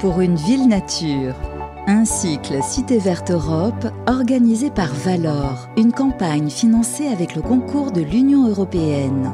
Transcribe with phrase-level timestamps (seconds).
[0.00, 1.34] pour une ville nature.
[1.86, 8.00] Un cycle Cité Verte Europe organisé par Valor, une campagne financée avec le concours de
[8.00, 9.32] l'Union européenne.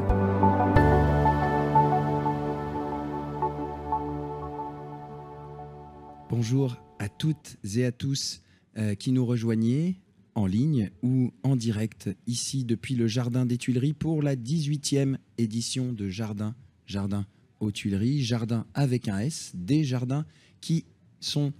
[6.29, 8.43] Bonjour à toutes et à tous
[8.77, 10.01] euh, qui nous rejoignez
[10.35, 15.93] en ligne ou en direct ici depuis le Jardin des Tuileries pour la 18e édition
[15.93, 16.55] de Jardin,
[16.87, 17.27] Jardin
[17.61, 20.25] aux Tuileries, Jardin avec un S, des jardins
[20.61, 20.85] qui
[21.21, 21.53] sont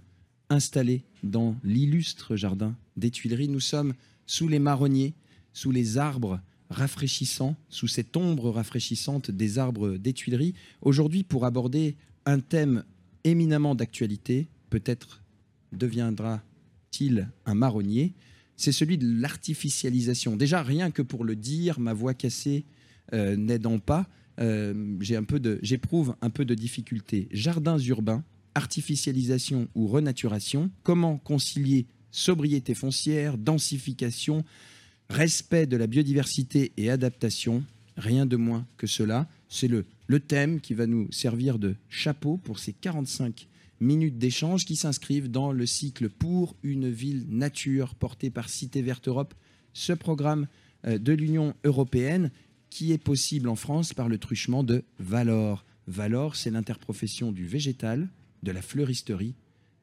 [0.49, 3.47] installés dans l'illustre Jardin des Tuileries.
[3.47, 3.93] Nous sommes
[4.25, 5.13] sous les marronniers,
[5.53, 11.95] sous les arbres rafraîchissants, sous cette ombre rafraîchissante des arbres des Tuileries, aujourd'hui pour aborder
[12.25, 12.83] un thème
[13.23, 15.21] éminemment d'actualité, peut-être
[15.73, 18.13] deviendra-t-il un marronnier,
[18.55, 20.35] c'est celui de l'artificialisation.
[20.35, 22.65] Déjà, rien que pour le dire, ma voix cassée
[23.13, 24.07] euh, n'aidant pas,
[24.39, 27.27] euh, j'éprouve un peu de difficulté.
[27.31, 28.23] Jardins urbains,
[28.55, 34.43] artificialisation ou renaturation, comment concilier sobriété foncière, densification,
[35.09, 37.63] respect de la biodiversité et adaptation,
[37.97, 39.27] rien de moins que cela.
[39.49, 43.47] C'est le, le thème qui va nous servir de chapeau pour ces 45
[43.79, 49.07] minutes d'échange qui s'inscrivent dans le cycle pour une ville nature porté par Cité Verte
[49.07, 49.33] Europe,
[49.73, 50.47] ce programme
[50.85, 52.31] euh, de l'Union européenne
[52.69, 55.65] qui est possible en France par le truchement de Valor.
[55.87, 58.07] Valor, c'est l'interprofession du végétal,
[58.43, 59.35] de la fleuristerie,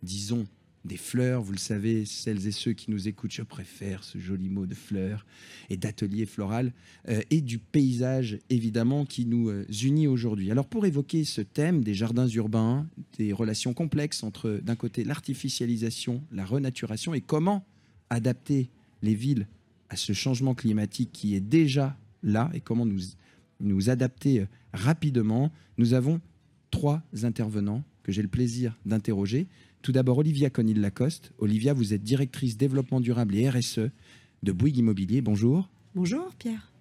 [0.02, 0.46] disons
[0.84, 4.48] des fleurs, vous le savez, celles et ceux qui nous écoutent, je préfère ce joli
[4.48, 5.26] mot de fleurs
[5.70, 6.72] et d'atelier floral,
[7.08, 10.50] euh, et du paysage, évidemment, qui nous euh, unit aujourd'hui.
[10.50, 16.22] Alors pour évoquer ce thème des jardins urbains, des relations complexes entre, d'un côté, l'artificialisation,
[16.32, 17.66] la renaturation, et comment
[18.10, 18.70] adapter
[19.02, 19.46] les villes
[19.90, 23.00] à ce changement climatique qui est déjà là, et comment nous,
[23.60, 26.20] nous adapter euh, rapidement, nous avons
[26.70, 29.48] trois intervenants que j'ai le plaisir d'interroger.
[29.82, 31.32] Tout d'abord, Olivia Conil-Lacoste.
[31.40, 33.90] Olivia, vous êtes directrice développement durable et RSE
[34.42, 35.20] de Bouygues Immobilier.
[35.20, 35.68] Bonjour.
[35.94, 36.72] Bonjour, Pierre.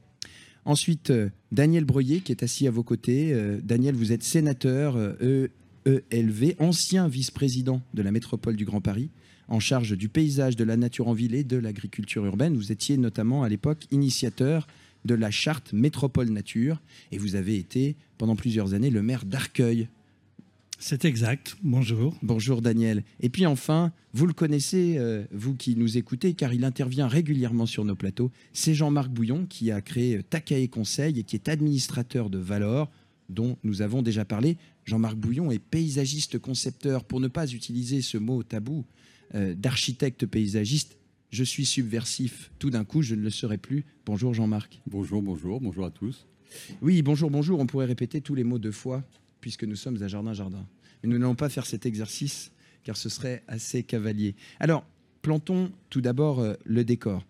[0.64, 3.34] Ensuite, euh, Daniel Breuillet, qui est assis à vos côtés.
[3.34, 9.10] Euh, Daniel, vous êtes sénateur EELV, e ancien vice-président de la métropole du Grand Paris,
[9.50, 12.56] en charge du paysage, de la nature en ville et de l'agriculture urbaine.
[12.56, 14.66] Vous étiez notamment à l'époque initiateur
[15.04, 19.90] de la charte Métropole Nature et vous avez été pendant plusieurs années le maire d'Arcueil
[20.80, 21.58] c'est exact.
[21.64, 22.16] Bonjour.
[22.22, 23.04] Bonjour Daniel.
[23.20, 27.66] Et puis enfin, vous le connaissez, euh, vous qui nous écoutez, car il intervient régulièrement
[27.66, 28.32] sur nos plateaux.
[28.54, 32.92] C'est Jean-Marc Bouillon qui a créé Takae Conseil et qui est administrateur de Valor,
[33.30, 34.58] dont nous avons déjà parlé.
[34.86, 38.86] Jean-Marc Bouillon est paysagiste concepteur, pour ne pas utiliser ce mot tabou
[39.36, 40.98] euh, d'architecte paysagiste.
[41.32, 43.84] Je suis subversif, tout d'un coup, je ne le serai plus.
[44.06, 44.82] Bonjour Jean-Marc.
[44.88, 46.28] Bonjour, bonjour, bonjour à tous.
[46.82, 49.04] Oui, bonjour, bonjour, on pourrait répéter tous les mots deux fois
[49.42, 50.66] puisque nous sommes à Jardin-Jardin.
[51.03, 52.52] Mais nous n'allons pas faire cet exercice,
[52.84, 54.36] car ce serait assez cavalier.
[54.59, 54.86] Alors,
[55.22, 57.25] plantons tout d'abord euh, le décor.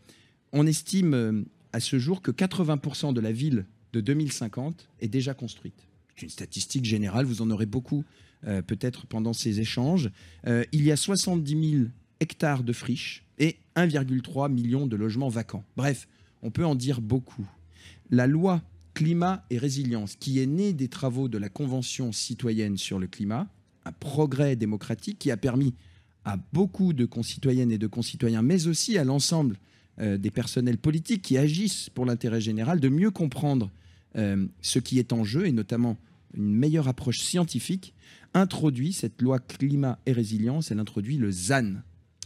[0.53, 5.33] On estime euh, à ce jour que 80% de la ville de 2050 est déjà
[5.33, 5.87] construite.
[6.15, 8.03] C'est une statistique générale, vous en aurez beaucoup
[8.45, 10.11] euh, peut-être pendant ces échanges.
[10.45, 11.85] il y a 70 000
[12.19, 15.63] hectares de friches et 1,3 million de logements vacants.
[15.75, 16.07] Bref,
[16.41, 17.47] on peut en dire beaucoup.
[18.09, 18.61] La loi
[18.97, 23.47] climat et résilience, qui est né des travaux de la Convention citoyenne sur le climat,
[23.85, 25.75] un progrès démocratique qui a permis
[26.25, 29.59] à beaucoup de concitoyennes et de concitoyens, mais aussi à l'ensemble
[29.99, 33.69] euh, des personnels politiques qui agissent pour l'intérêt général, de mieux comprendre
[34.15, 35.95] euh, ce qui est en jeu, et notamment
[36.33, 37.93] une meilleure approche scientifique,
[38.33, 41.83] introduit cette loi climat et résilience, elle introduit le ZAN,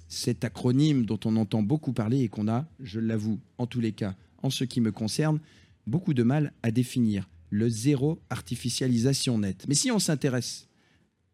[0.08, 3.92] cet acronyme dont on entend beaucoup parler et qu'on a, je l'avoue, en tous les
[3.92, 5.42] cas, en ce qui me concerne,
[5.88, 9.66] beaucoup de mal à définir le zéro artificialisation nette.
[9.68, 10.68] Mais si on s'intéresse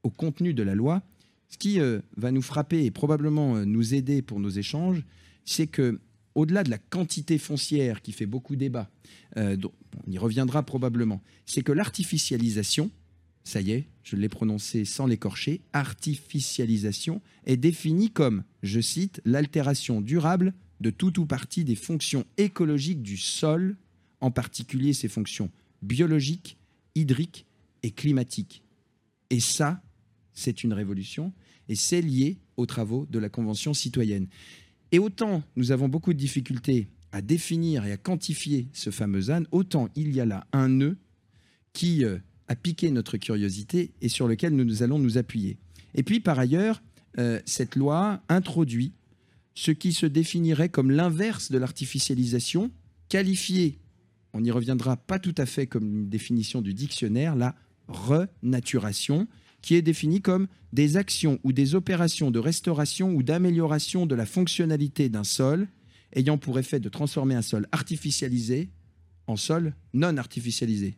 [0.04, 1.04] au contenu de la loi,
[1.50, 5.04] ce qui euh, va nous frapper et probablement euh, nous aider pour nos échanges,
[5.46, 6.00] c'est que
[6.36, 8.90] au-delà de la quantité foncière qui fait beaucoup débat,
[9.38, 9.58] euh,
[10.06, 12.92] on y reviendra probablement, c'est que l'artificialisation,
[13.44, 20.02] ça y est, je l'ai prononcé sans l'écorcher, artificialisation est définie comme, je cite, l'altération
[20.02, 23.76] durable de tout ou partie des fonctions écologiques du sol
[24.22, 26.58] en particulier ses fonctions biologiques,
[26.96, 27.46] hydriques
[27.84, 28.64] et climatiques.
[29.30, 29.82] Et ça,
[30.34, 31.34] c'est une révolution,
[31.70, 34.28] et c'est lié aux travaux de la Convention citoyenne.
[34.92, 39.48] Et autant nous avons beaucoup de difficultés à définir et à quantifier ce fameux âne,
[39.52, 40.98] autant il y a là un nœud
[41.74, 42.18] qui euh,
[42.48, 45.58] a piqué notre curiosité et sur lequel nous allons nous appuyer.
[45.96, 46.82] Et puis, par ailleurs,
[47.18, 48.94] euh, cette loi introduit
[49.56, 52.72] ce qui se définirait comme l'inverse de l'artificialisation,
[53.10, 53.80] qualifié
[54.38, 57.56] on n'y reviendra pas tout à fait comme une définition du dictionnaire, la
[57.88, 59.28] renaturation,
[59.64, 64.28] qui est définie comme des actions ou des opérations de restauration ou d'amélioration de la
[64.28, 65.68] fonctionnalité d'un sol
[66.14, 68.70] ayant pour effet de transformer un sol artificialisé
[69.26, 70.98] en sol non artificialisé.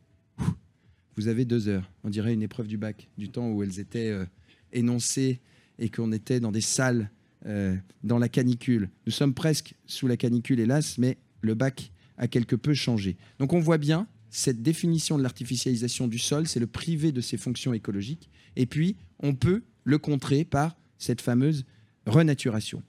[1.15, 4.09] Vous avez deux heures, on dirait une épreuve du bac, du temps où elles étaient
[4.09, 4.25] euh,
[4.73, 5.39] énoncées
[5.77, 7.09] et qu'on était dans des salles
[7.45, 8.89] euh, dans la canicule.
[9.05, 13.17] Nous sommes presque sous la canicule, hélas, mais le bac a quelque peu changé.
[13.39, 17.37] Donc on voit bien cette définition de l'artificialisation du sol, c'est le privé de ses
[17.37, 18.29] fonctions écologiques.
[18.55, 21.65] Et puis, on peut le contrer par cette fameuse
[22.05, 22.83] renaturation.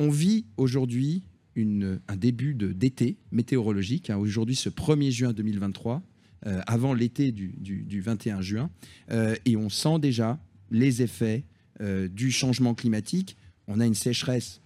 [0.00, 1.22] On vit aujourd'hui
[1.56, 4.10] un début d'été météorologique.
[4.10, 4.16] Hein.
[4.16, 6.02] aujourd'hui, ce 1er juin 2023,
[6.46, 8.70] euh, avant l'été du, 21 juin,
[9.10, 10.40] euh, et on sent déjà
[10.70, 11.44] les effets
[11.80, 13.36] euh, du changement climatique.
[13.68, 14.60] On a une sécheresse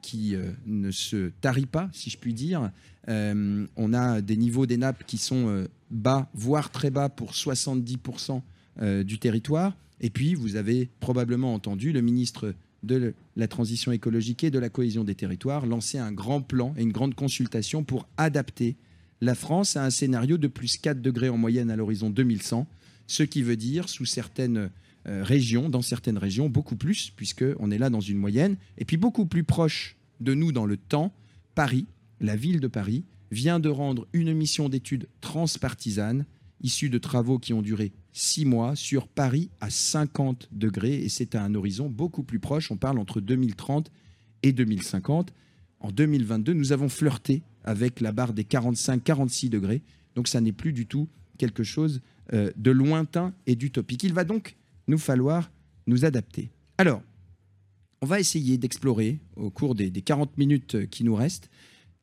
[0.00, 2.72] qui ne se tarit pas, si je puis dire.
[3.08, 8.42] On a des niveaux des nappes qui sont bas, voire très bas pour 70%
[9.04, 9.76] du territoire.
[10.00, 14.68] Et puis, vous avez probablement entendu le ministre de la transition écologique et de la
[14.68, 18.76] cohésion des territoires lancer un grand plan et une grande consultation pour adapter
[19.20, 22.66] la France à un scénario de plus 4 degrés en moyenne à l'horizon 2100,
[23.06, 24.70] ce qui veut dire sous certaines
[25.06, 28.96] euh, régions, dans certaines régions, beaucoup plus, puisqu'on est là dans une moyenne, et puis
[28.96, 31.12] beaucoup plus proche de nous dans le temps,
[31.54, 31.86] Paris,
[32.20, 36.24] la ville de Paris, vient de rendre une mission d'études transpartisane
[36.60, 41.34] issue de travaux qui ont duré six mois sur Paris à 50 degrés et c'est
[41.34, 42.70] à un horizon beaucoup plus proche.
[42.70, 43.90] On parle entre 2030
[44.42, 45.32] et 2050.
[45.80, 49.82] En 2022, nous avons flirté avec la barre des 45-46 degrés.
[50.16, 52.00] Donc ça n'est plus du tout quelque chose
[52.32, 54.02] euh, de lointain et d'utopique.
[54.02, 54.56] Il va donc
[54.88, 55.50] nous falloir
[55.86, 56.50] nous adapter.
[56.76, 57.02] Alors,
[58.00, 61.50] on va essayer d'explorer au cours des, des 40 minutes qui nous restent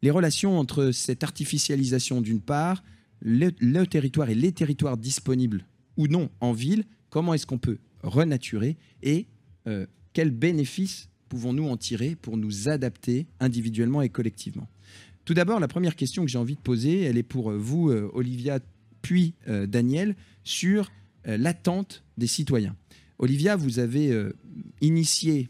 [0.02, 2.84] les relations entre cette artificialisation d'une part,
[3.22, 5.66] le, territoire et les territoires disponibles
[5.98, 9.28] ou non en ville, comment est-ce qu'on peut renaturer et
[9.68, 14.70] euh, quels bénéfices pouvons-nous en tirer pour nous adapter individuellement et collectivement?
[15.24, 18.12] Tout d'abord, la première question que j'ai envie de poser, elle est pour vous, euh,
[18.14, 18.60] Olivia,
[19.02, 20.92] puis euh, Daniel, sur
[21.26, 22.76] l'attente des citoyens.
[23.18, 24.30] Olivia, vous avez
[24.80, 25.50] initié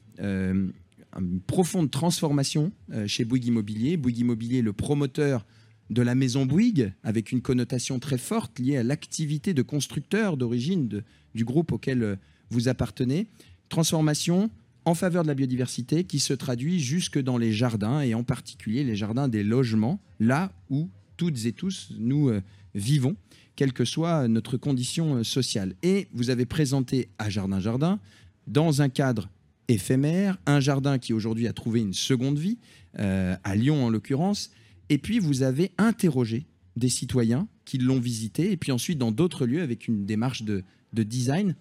[1.16, 2.72] une profonde transformation
[3.08, 3.98] chez Bouygues Immobilier.
[3.98, 5.46] Bouygues Immobilier, le promoteur
[5.90, 11.04] de la maison Bouygues, avec une connotation très forte liée à l'activité de constructeur d'origine
[11.36, 12.16] du groupe auquel euh,
[12.50, 13.28] vous appartenez.
[13.70, 14.50] Transformation
[14.86, 18.84] en faveur de la biodiversité qui se traduit jusque dans les jardins et en particulier
[18.84, 22.42] les jardins des logements, là où toutes et tous nous euh,
[22.74, 23.16] vivons,
[23.56, 25.76] quelle que soit notre condition euh, sociale.
[25.84, 28.00] Et vous avez présenté à Jardin Jardin,
[28.48, 29.30] dans un cadre
[29.68, 32.58] éphémère, un jardin qui aujourd'hui a trouvé une seconde vie,
[32.98, 34.52] à Lyon en l'occurrence,
[34.90, 36.46] et puis, vous avez interrogé
[36.76, 40.64] des citoyens qui l'ont visité, et puis ensuite dans d'autres lieux avec une démarche de,
[40.94, 41.56] design.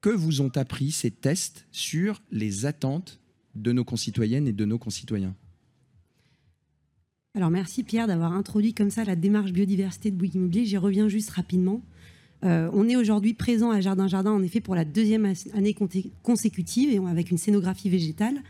[0.00, 3.20] Que vous ont appris ces tests sur les attentes
[3.54, 5.34] de nos concitoyennes et de nos concitoyens?
[7.36, 10.66] Alors merci Pierre d'avoir introduit comme ça la démarche biodiversité de Bouygues Immobilier.
[10.66, 11.80] J'y reviens juste rapidement.
[12.44, 15.74] Euh, on est aujourd'hui présent à Jardin Jardin en effet pour la deuxième année
[16.22, 18.42] consécutive et avec une scénographie végétale.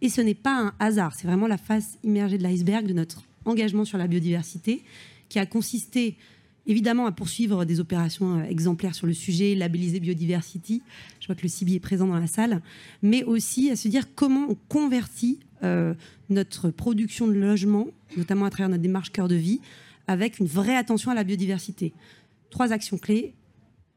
[0.00, 3.22] Et ce n'est pas un hasard, c'est vraiment la face immergée de l'iceberg de notre
[3.44, 4.82] engagement sur la biodiversité,
[5.28, 6.16] qui a consisté
[6.66, 10.82] évidemment à poursuivre des opérations euh, exemplaires sur le sujet, labelliser Biodiversity,
[11.18, 12.60] je vois que le CIBI est présent dans la salle,
[13.02, 15.94] mais aussi à se dire comment on convertit euh,
[16.28, 19.60] notre production de logement, notamment à travers notre démarche cœur de vie,
[20.06, 21.92] avec une vraie attention à la biodiversité.
[22.50, 23.34] Trois actions clés,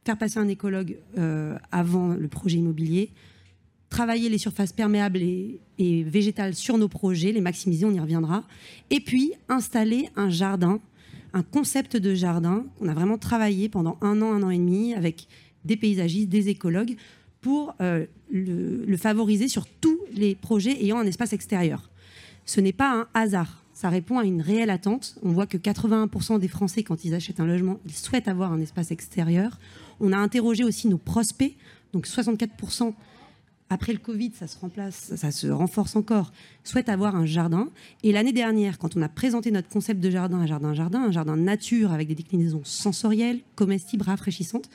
[0.03, 3.11] faire passer un écologue euh, avant le projet immobilier,
[3.89, 5.59] travailler les surfaces perméables et,
[6.03, 8.43] végétales sur nos projets, les maximiser, on y reviendra.
[8.89, 10.79] Et puis installer un jardin,
[11.33, 14.93] un concept de jardin qu'on a vraiment travaillé pendant un an, un an et demi
[14.93, 15.27] avec
[15.65, 16.95] des paysagistes, des écologues
[17.41, 21.89] pour euh, le, favoriser sur tous les projets ayant un espace extérieur.
[22.45, 23.63] Ce n'est pas un hasard.
[23.73, 25.15] Ça répond à une réelle attente.
[25.23, 28.61] On voit que 81% des Français, quand ils achètent un logement, ils souhaitent avoir un
[28.61, 29.57] espace extérieur.
[30.01, 31.55] On a interrogé aussi nos prospects.
[31.93, 32.93] Donc 64%
[33.69, 36.33] après le Covid, ça se remplace, ça se renforce encore,
[36.65, 37.69] souhaite avoir un jardin.
[38.03, 41.11] Et l'année dernière, quand on a présenté notre concept de jardin, un jardin jardin, un
[41.11, 44.69] jardin nature avec des déclinaisons sensorielles, comestibles, rafraîchissantes,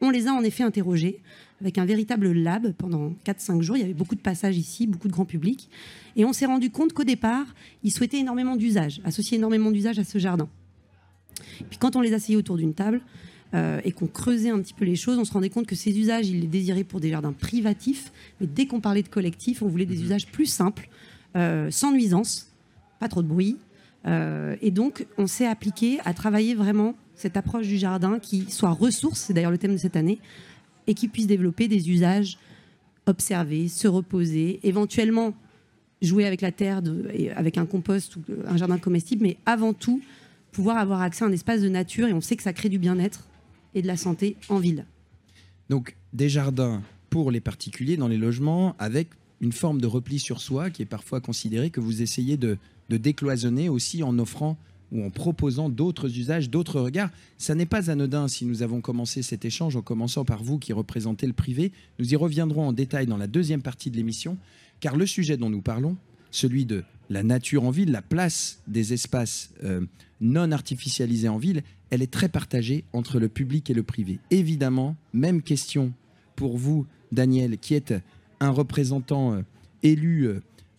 [0.00, 1.20] on les a en effet interrogés
[1.60, 3.76] avec un véritable lab pendant 4-5 jours.
[3.76, 5.68] Il y avait beaucoup de passages ici, beaucoup de grand public.
[6.16, 7.46] Et on s'est rendu compte qu'au départ,
[7.82, 10.48] ils souhaitaient énormément d'usages, associer énormément d'usages à ce jardin.
[11.68, 13.02] Puis quand on les asseyait autour d'une table,
[13.54, 15.98] euh, et qu'on creusait un petit peu les choses, on se rendait compte que ces
[15.98, 19.68] usages, ils les désiraient pour des jardins privatifs, mais dès qu'on parlait de collectif, on
[19.68, 20.04] voulait des mhm.
[20.04, 20.88] usages plus simples,
[21.34, 22.52] euh, sans nuisance,
[23.00, 23.56] pas trop de bruit.
[24.06, 28.70] Euh, et donc, on s'est appliqué à travailler vraiment cette approche du jardin qui soit
[28.70, 30.18] ressource, c'est d'ailleurs le thème de cette année,
[30.86, 32.38] et qui puisse développer des usages,
[33.06, 35.34] observer, se reposer, éventuellement
[36.02, 36.82] jouer avec la terre,
[37.34, 40.02] avec un compost ou un jardin comestible, mais avant tout,
[40.52, 42.78] pouvoir avoir accès à un espace de nature et on sait que ça crée du
[42.78, 43.24] bien-être
[43.74, 44.86] et de la santé en ville.
[45.68, 49.08] Donc des jardins pour les particuliers dans les logements avec
[49.40, 52.58] une forme de repli sur soi qui est parfois considérée que vous essayez de,
[52.88, 54.56] décloisonner aussi en offrant
[54.90, 57.10] ou en proposant d'autres usages, d'autres regards.
[57.36, 60.72] Ça n'est pas anodin si nous avons commencé cet échange en commençant par vous qui
[60.72, 61.72] représentez le privé.
[61.98, 64.38] Nous y reviendrons en détail dans la deuxième partie de l'émission,
[64.80, 65.96] car le sujet dont nous parlons,
[66.30, 69.86] celui de la nature en ville, la place des espaces euh,
[70.20, 74.18] non artificialisés en ville, elle est très partagée entre le public et le privé.
[74.30, 75.92] Évidemment, même question
[76.36, 77.94] pour vous, Daniel, qui est
[78.40, 79.42] un représentant euh,
[79.82, 80.28] élu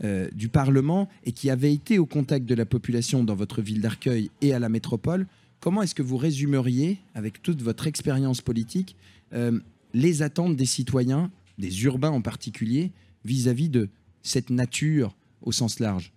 [0.03, 3.82] euh, du Parlement et qui avait été au contact de la population dans votre ville
[3.82, 5.25] d'Arcueil et à la métropole.
[5.60, 8.96] Comment est-ce que vous résumeriez, avec toute votre expérience politique,
[9.94, 12.94] les attentes des citoyens, des urbains en particulier,
[13.25, 13.89] vis-à-vis de
[14.24, 16.12] cette nature au sens large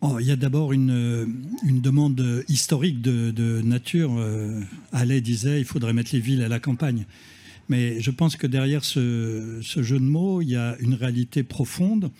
[0.00, 1.26] oh, il y a d'abord une,
[1.64, 4.14] demande historique de, nature.
[4.18, 4.60] Euh,
[4.92, 7.06] Allais disait il faudrait mettre les villes à la campagne.
[7.68, 12.10] Mais je pense que derrière ce, jeu de mots, il y a une réalité profonde.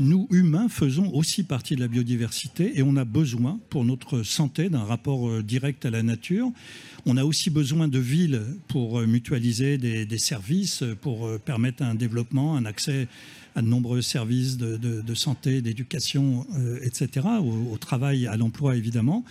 [0.00, 4.68] Nous, humains, faisons aussi partie de la biodiversité et on a besoin, pour notre santé,
[4.68, 6.52] d'un rapport euh, direct à la nature.
[7.04, 12.56] On a aussi besoin de villes pour euh, mutualiser des services, pour permettre un développement,
[12.56, 13.08] un accès
[13.58, 19.24] à de nombreux services de, santé, d'éducation, euh, etc., au, travail, à l'emploi évidemment.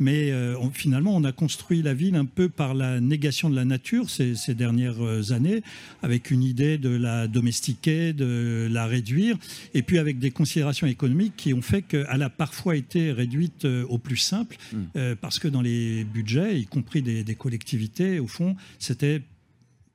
[0.00, 3.64] Mais euh, finalement, on a construit la ville un peu par la négation de la
[3.64, 5.62] nature ces, dernières euh, années,
[6.02, 9.36] avec une idée de la domestiquer, de la réduire,
[9.72, 13.98] et puis avec des considérations économiques qui ont fait qu'elle a parfois été réduite au
[13.98, 15.14] plus simple, mmh.
[15.20, 19.22] parce que dans les budgets, y compris des, des collectivités, au fond, c'était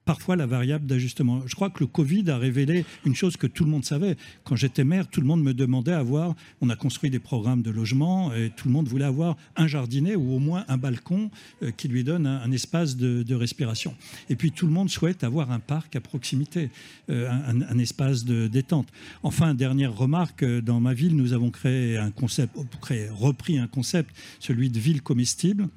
[0.09, 1.43] parfois la variable d'ajustement.
[1.45, 4.17] Je crois que le Covid a révélé une chose que tout le monde savait.
[4.43, 7.61] Quand j'étais maire, tout le monde me demandait à avoir, on a construit des programmes
[7.61, 11.29] de logement et tout le monde voulait avoir un jardinet ou au moins un balcon
[11.61, 13.93] euh, qui lui donne un, espace de, respiration.
[14.31, 16.71] Et puis tout le monde souhaite avoir un parc à proximité,
[17.11, 18.87] euh, un, espace de détente.
[19.21, 23.67] Enfin, dernière remarque, euh, dans ma ville, nous avons créé un concept, créé, repris un
[23.67, 25.69] concept, celui de ville comestible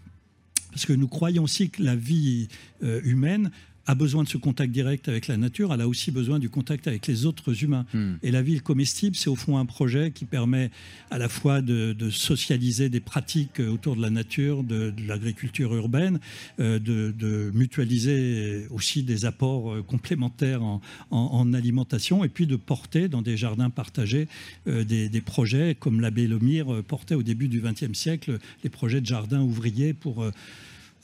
[0.71, 2.49] parce que nous croyons aussi que la vie
[2.81, 3.51] humaine
[3.87, 6.87] a besoin de ce contact direct avec la nature, elle a aussi besoin du contact
[6.87, 7.85] avec les autres humains.
[7.93, 8.15] Hmm.
[8.23, 10.71] Et la ville comestible, c'est au fond un projet qui permet
[11.11, 16.21] à la fois de, socialiser des pratiques autour de la nature, de, l'agriculture urbaine,
[16.61, 20.63] euh, de, mutualiser aussi des apports euh, complémentaires
[21.11, 24.29] en, alimentation, et puis de porter dans des jardins partagés
[24.69, 29.01] euh, des, des, projets comme l'abbé Lemire portait au début du XXe siècle, les projets
[29.01, 30.25] de jardins ouvriers pour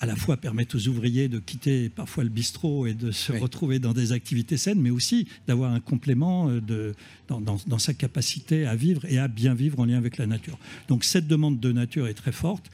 [0.01, 3.79] à la fois permettre aux ouvriers de quitter parfois le bistrot et de se retrouver
[3.79, 6.95] dans des activités saines, mais aussi d'avoir un complément euh, de,
[7.27, 10.59] dans, dans, sa capacité à vivre et à bien vivre en lien avec la nature.
[10.89, 12.71] Donc cette demande de nature est très forte.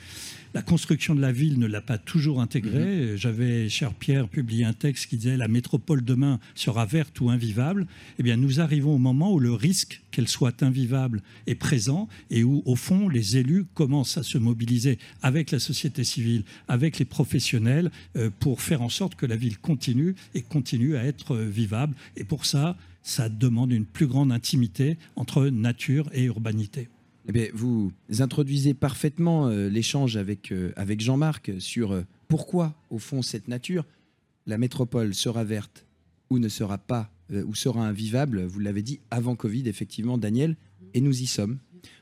[0.54, 3.10] La construction de la ville ne l'a pas toujours intégrée.
[3.10, 3.16] Mhm.
[3.16, 7.88] J'avais, cher Pierre, publié un texte qui disait la métropole demain sera verte ou invivable.
[8.20, 12.44] Eh bien, nous arrivons au moment où le risque qu'elle soit invivable est présent et
[12.44, 17.04] où, au fond, les élus commencent à se mobiliser avec la société civile, avec les
[17.14, 21.44] professionnels, euh, pour faire en sorte que la ville continue et continue à être euh,
[21.44, 21.94] vivable.
[22.16, 26.88] Et pour ça, ça demande une plus grande intimité entre nature et urbanité.
[27.32, 33.84] Eh vous introduisez parfaitement euh, l'échange avec, avec Jean-Marc sur pourquoi, au fond, cette nature,
[34.46, 35.86] la métropole sera verte
[36.30, 40.56] ou ne sera pas, ou sera invivable, vous l'avez dit, avant Covid, effectivement, Daniel,
[40.94, 41.58] et nous y sommes.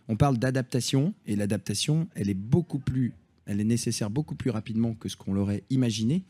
[0.09, 3.13] On parle d'adaptation, et l'adaptation, elle est beaucoup plus,
[3.47, 6.25] elle est nécessaire beaucoup plus rapidement que ce qu'on l'aurait imaginé.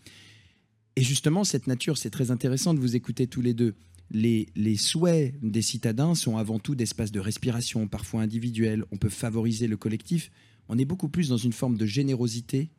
[0.96, 3.74] Et justement, cette nature, c'est très intéressant de vous écouter tous les deux
[4.12, 8.84] les, souhaits des citadins sont avant tout d'espaces de respiration, parfois individuels.
[8.92, 10.30] On peut favoriser le collectif.
[10.68, 12.70] On est beaucoup plus dans une forme de générosité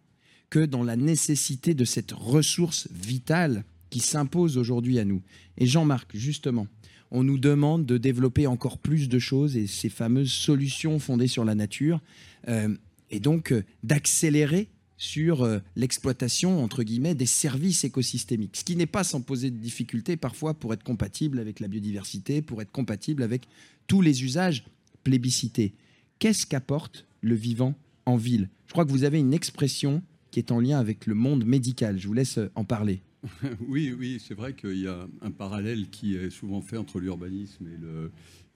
[0.49, 5.21] que dans la nécessité de cette ressource vitale qui s'impose aujourd'hui à nous.
[5.57, 6.67] Et Jean-Marc, justement,
[7.11, 11.45] on nous demande de développer encore plus de choses et ces fameuses solutions fondées sur
[11.45, 12.01] la nature,
[12.47, 12.75] euh,
[13.13, 14.67] et donc euh, d'accélérer
[14.98, 19.58] sur euh, l'exploitation, entre guillemets, des services écosystémiques, ce qui n'est pas sans poser de
[19.58, 23.43] difficultés parfois pour être compatible avec la biodiversité, pour être compatible avec
[23.88, 24.65] tous les usages
[25.03, 25.74] plébiscités.
[26.17, 28.50] Qu'est-ce qu'apporte le vivant en ville?
[28.65, 30.01] Je crois que vous avez une expression
[30.32, 32.00] qui est en lien avec le monde médical.
[32.00, 33.01] Je vous laisse euh, en parler.
[33.67, 37.67] Oui, oui, c'est vrai qu'il y a un parallèle qui est souvent fait entre l'urbanisme
[37.67, 38.12] et le,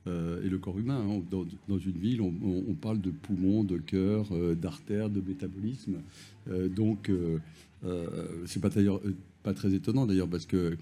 [0.07, 1.03] euh, et le corps humain.
[1.07, 1.21] Hein.
[1.31, 5.95] Dans, une ville, on, parle de poumons, de cœur, euh, d'artères, de métabolisme.
[6.49, 7.11] Euh, donc,
[8.45, 9.01] c'est pas d'ailleurs
[9.43, 10.77] pas très étonnant d'ailleurs, parce que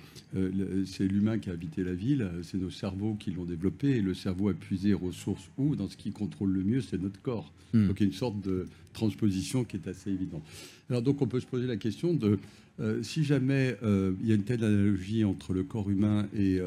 [0.86, 4.14] c'est l'humain qui a habité la ville, c'est nos cerveaux qui l'ont développé, et le
[4.14, 5.76] cerveau a puisé ressources où?
[5.76, 7.52] Dans ce qui contrôle le mieux, c'est notre corps.
[7.74, 7.88] Hmm.
[7.88, 10.44] Donc il y a une sorte de transposition qui est assez évidente.
[10.90, 12.40] Alors donc on peut se poser la question de
[12.80, 16.60] euh, si jamais euh, il y a une telle analogie entre le corps humain et,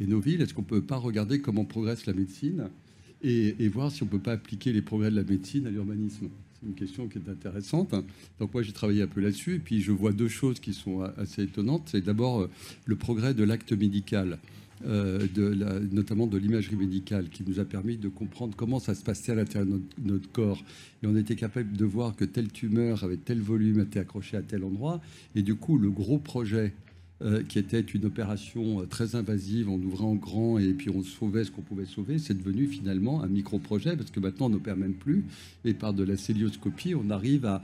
[0.00, 2.68] et nos villes, est-ce qu'on ne peut pas regarder comment progresse la médecine
[3.22, 5.70] et, et voir si on ne peut pas appliquer les progrès de la médecine à
[5.70, 6.28] l'urbanisme?
[6.60, 7.94] C'est une question qui est intéressante.
[8.38, 11.00] Donc moi j'ai travaillé un peu là-dessus et puis je vois deux choses qui sont
[11.16, 11.88] assez étonnantes.
[11.90, 12.50] C'est d'abord euh,
[12.84, 14.38] le progrès de l'acte médical.
[14.86, 15.26] Euh,
[15.92, 19.34] notamment de l'imagerie médicale, qui nous a permis de comprendre comment ça se passait à
[19.34, 20.62] l'intérieur de notre, corps.
[21.02, 24.42] Et on était capable de voir que telle tumeur avait tel volume, était accrochée à
[24.42, 25.02] tel endroit.
[25.34, 26.72] Et du coup, le gros projet
[27.22, 31.02] euh, qui était une opération euh, très invasive, on ouvrait en grand et puis on
[31.02, 34.78] sauvait ce qu'on pouvait sauver, c'est devenu finalement un micro-projet parce que maintenant on n'opère
[34.78, 35.26] même plus
[35.66, 37.60] et par de la célioscopie, on arrive à,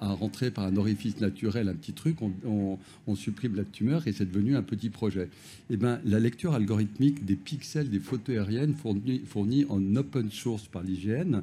[0.00, 4.56] rentrer par un orifice naturel un petit truc, on, supprime la tumeur et c'est devenu
[4.56, 5.28] un petit projet.
[5.70, 10.28] Et eh ben, la lecture algorithmique des pixels des photos aériennes fournie, fournie en open
[10.32, 11.42] source par l'IGN.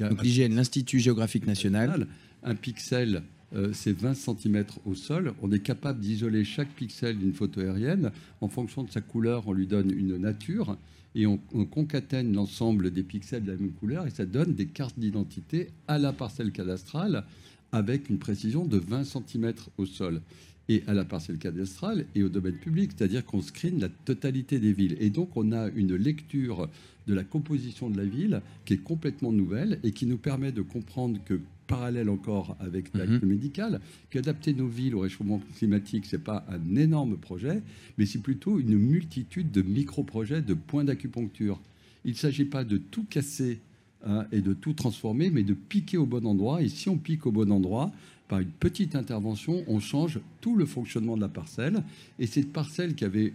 [0.00, 2.08] l'IGN, l'Institut géographique national.
[2.42, 3.22] Un pixel
[3.54, 5.32] euh, c'est 20 cm au sol.
[5.42, 8.10] On est capable d'isoler chaque pixel d'une photo aérienne.
[8.40, 10.76] En fonction de sa couleur, on lui donne une nature
[11.14, 14.98] et on, concatène l'ensemble des pixels de la même couleur et ça donne des cartes
[14.98, 17.24] d'identité à la parcelle cadastrale
[17.72, 20.20] avec une précision de 20 cm au sol
[20.68, 24.72] et à la parcelle cadastrale et au domaine public, c'est-à-dire qu'on screen la totalité des
[24.72, 24.96] villes.
[25.00, 26.68] Et donc on a une lecture
[27.06, 30.62] de la composition de la ville qui est complètement nouvelle et qui nous permet de
[30.62, 33.28] comprendre que parallèle encore avec l'acte mhm.
[33.28, 33.80] médical,
[34.10, 37.62] qu'adapter nos villes au réchauffement climatique, ce n'est pas un énorme projet,
[37.98, 41.60] mais c'est plutôt une multitude de micro-projets, de points d'acupuncture.
[42.04, 43.60] Il ne s'agit pas de tout casser
[44.06, 46.62] hein, et de tout transformer, mais de piquer au bon endroit.
[46.62, 47.92] Et si on pique au bon endroit,
[48.28, 51.82] par une petite intervention, on change tout le fonctionnement de la parcelle.
[52.18, 53.32] Et cette parcelle qui avait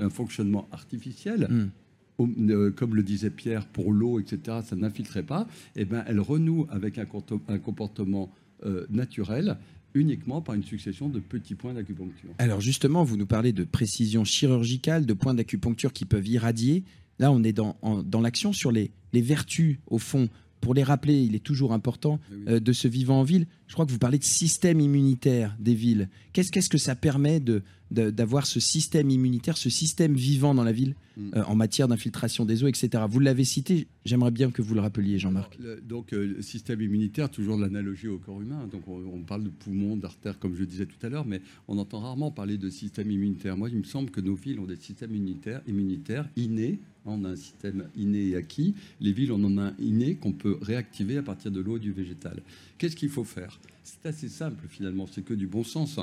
[0.00, 1.70] un fonctionnement artificiel, mm.
[2.20, 6.66] Euh, comme le disait Pierre, pour l'eau, etc., ça n'infiltrait pas, eh ben, elle renoue
[6.70, 7.06] avec un,
[7.58, 8.30] comportement
[8.64, 9.56] euh, naturel
[9.94, 12.30] uniquement par une succession de petits points d'acupuncture.
[12.38, 16.84] Alors justement, vous nous parlez de précision chirurgicale, de points d'acupuncture qui peuvent irradier.
[17.18, 20.28] Là, on est dans, dans l'action sur les, les vertus, au fond,
[20.62, 23.46] pour les rappeler, il est toujours important eh euh, de ce vivant en ville.
[23.66, 26.08] Je crois que vous parlez de système immunitaire des villes.
[26.32, 30.94] Qu'est-ce que ça permet de, d'avoir ce système immunitaire, ce système vivant dans la ville
[31.16, 31.30] mm.
[31.36, 33.04] euh, en matière d'infiltration des eaux, etc.
[33.08, 35.58] Vous l'avez cité, j'aimerais bien que vous le rappeliez, Jean-Marc.
[35.86, 38.68] Donc, euh, système immunitaire, toujours l'analogie au corps humain.
[38.70, 42.00] Donc, on, parle de poumons, d'artères, comme je disais tout à l'heure, mais on entend
[42.00, 43.56] rarement parler de système immunitaire.
[43.56, 46.78] Moi, il me semble que nos villes ont des systèmes immunitaires, immunitaires innés.
[47.04, 48.74] On a un système inné et acquis.
[49.00, 51.80] Les villes, on en a un inné qu'on peut réactiver à partir de l'eau et
[51.80, 52.42] du végétal.
[52.78, 53.58] Qu'est-ce qu'il faut faire?
[53.82, 55.08] C'est assez simple, finalement.
[55.10, 55.98] C'est que du bon sens.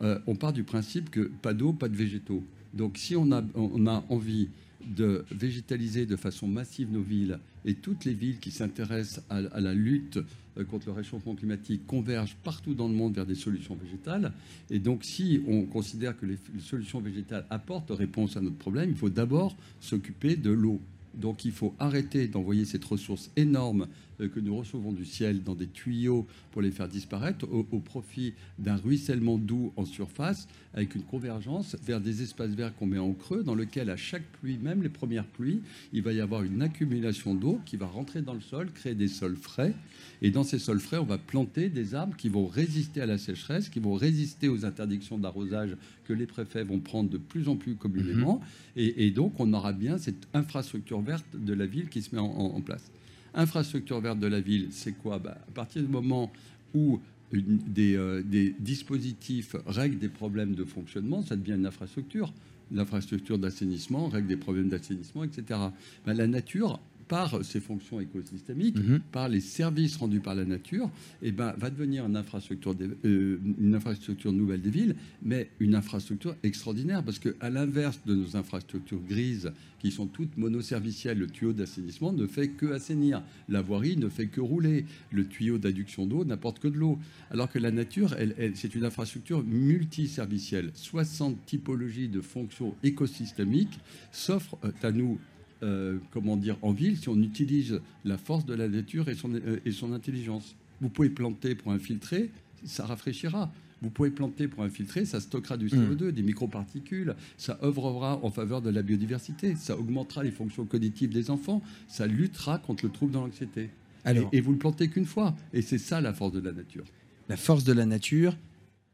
[0.00, 2.42] Euh, on part du principe que pas d'eau, pas de végétaux.
[2.74, 4.48] Donc si on a, envie
[4.86, 9.74] de végétaliser de façon massive nos villes et toutes les villes qui s'intéressent à, la
[9.74, 10.18] lutte
[10.58, 14.32] euh, contre le réchauffement climatique convergent partout dans le monde vers des solutions végétales.
[14.70, 18.96] Et donc, si on considère que les solutions végétales apportent réponse à notre problème, il
[18.96, 20.80] faut d'abord s'occuper de l'eau.
[21.14, 23.86] Donc il faut arrêter d'envoyer cette ressource énorme
[24.20, 28.34] euh, que nous recevons du ciel dans des tuyaux pour les faire disparaître au, profit
[28.58, 33.12] d'un ruissellement doux en surface avec une convergence vers des espaces verts qu'on met en
[33.12, 35.60] creux dans lequel à chaque pluie, même les premières pluies,
[35.92, 39.08] il va y avoir une accumulation d'eau qui va rentrer dans le sol, créer des
[39.08, 39.74] sols frais.
[40.22, 43.18] Et dans ces sols frais, on va planter des arbres qui vont résister à la
[43.18, 47.56] sécheresse, qui vont résister aux interdictions d'arrosage que les préfets vont prendre de plus en
[47.56, 48.40] plus communément.
[48.76, 48.92] Mhm.
[48.96, 52.60] Et, donc, on aura bien cette infrastructure verte de la ville qui se met en
[52.60, 52.90] place.
[53.34, 55.18] Infrastructure verte de la ville, c'est quoi?
[55.18, 56.30] Bah, À partir du moment
[56.74, 57.00] où
[57.34, 62.32] euh, des, dispositifs règlent des problèmes de fonctionnement, ça devient une infrastructure.
[62.70, 65.60] L'infrastructure d'assainissement règle des problèmes d'assainissement, etc.
[66.06, 66.78] Bah, la nature
[67.12, 69.00] par ses fonctions écosystémiques, mhm.
[69.12, 70.86] par les services rendus par la nature,
[71.20, 75.74] et eh ben, va devenir une infrastructure, euh, une infrastructure nouvelle des villes, mais une
[75.74, 81.52] infrastructure extraordinaire, parce qu'à l'inverse de nos infrastructures grises, qui sont toutes monoservicielles, le tuyau
[81.52, 86.24] d'assainissement ne fait que assainir, la voirie ne fait que rouler, le tuyau d'adduction d'eau
[86.24, 86.98] n'apporte que de l'eau,
[87.30, 90.70] alors que la nature, elle, c'est une infrastructure multiservicielle.
[90.74, 93.80] 60 typologies de fonctions écosystémiques
[94.12, 95.18] s'offrent à nous
[95.62, 99.34] euh, comment dire, en ville si on utilise la force de la nature et son,
[99.34, 100.56] euh, et son intelligence.
[100.80, 102.30] Vous pouvez planter pour infiltrer,
[102.64, 103.52] ça rafraîchira.
[103.80, 106.12] Vous pouvez planter pour infiltrer, ça stockera du CO2, mmh.
[106.12, 111.30] des microparticules, ça œuvrera en faveur de la biodiversité, ça augmentera les fonctions cognitives des
[111.30, 113.70] enfants, ça luttera contre le trouble dans l'anxiété.
[114.06, 115.34] Et, et, vous le plantez qu'une fois.
[115.52, 116.84] Et c'est ça la force de la nature.
[117.28, 118.36] La force de la nature,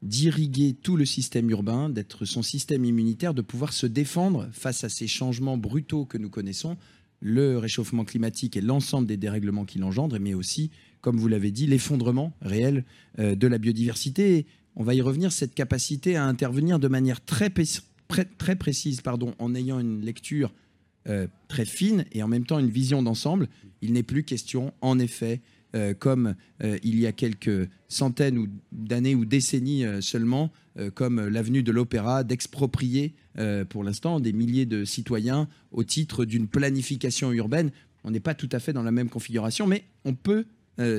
[0.03, 4.89] d'irriguer tout le système urbain, d'être son système immunitaire, de pouvoir se défendre face à
[4.89, 6.77] ces changements brutaux que nous connaissons,
[7.21, 11.67] le réchauffement climatique et l'ensemble des dérèglements qu'il engendre, mais aussi, comme vous l'avez dit,
[11.67, 12.85] l'effondrement réel
[13.19, 14.47] euh, de la biodiversité.
[14.77, 17.51] on va y revenir, cette capacité à intervenir de manière très,
[18.39, 20.53] très précise pardon, en ayant une lecture
[21.09, 23.49] euh, très fine et en même temps une vision d'ensemble.
[23.83, 25.41] Il n'est plus question, en effet,
[25.75, 30.51] euh, comme euh, il y a quelques centaines d'années ou décennies euh, seulement,
[30.95, 33.17] comme l'avenue de l'Opéra, d'exproprier
[33.69, 37.73] pour l'instant des milliers de citoyens au titre d'une planification urbaine.
[38.05, 40.45] On n'est pas tout à fait dans la même configuration, mais on peut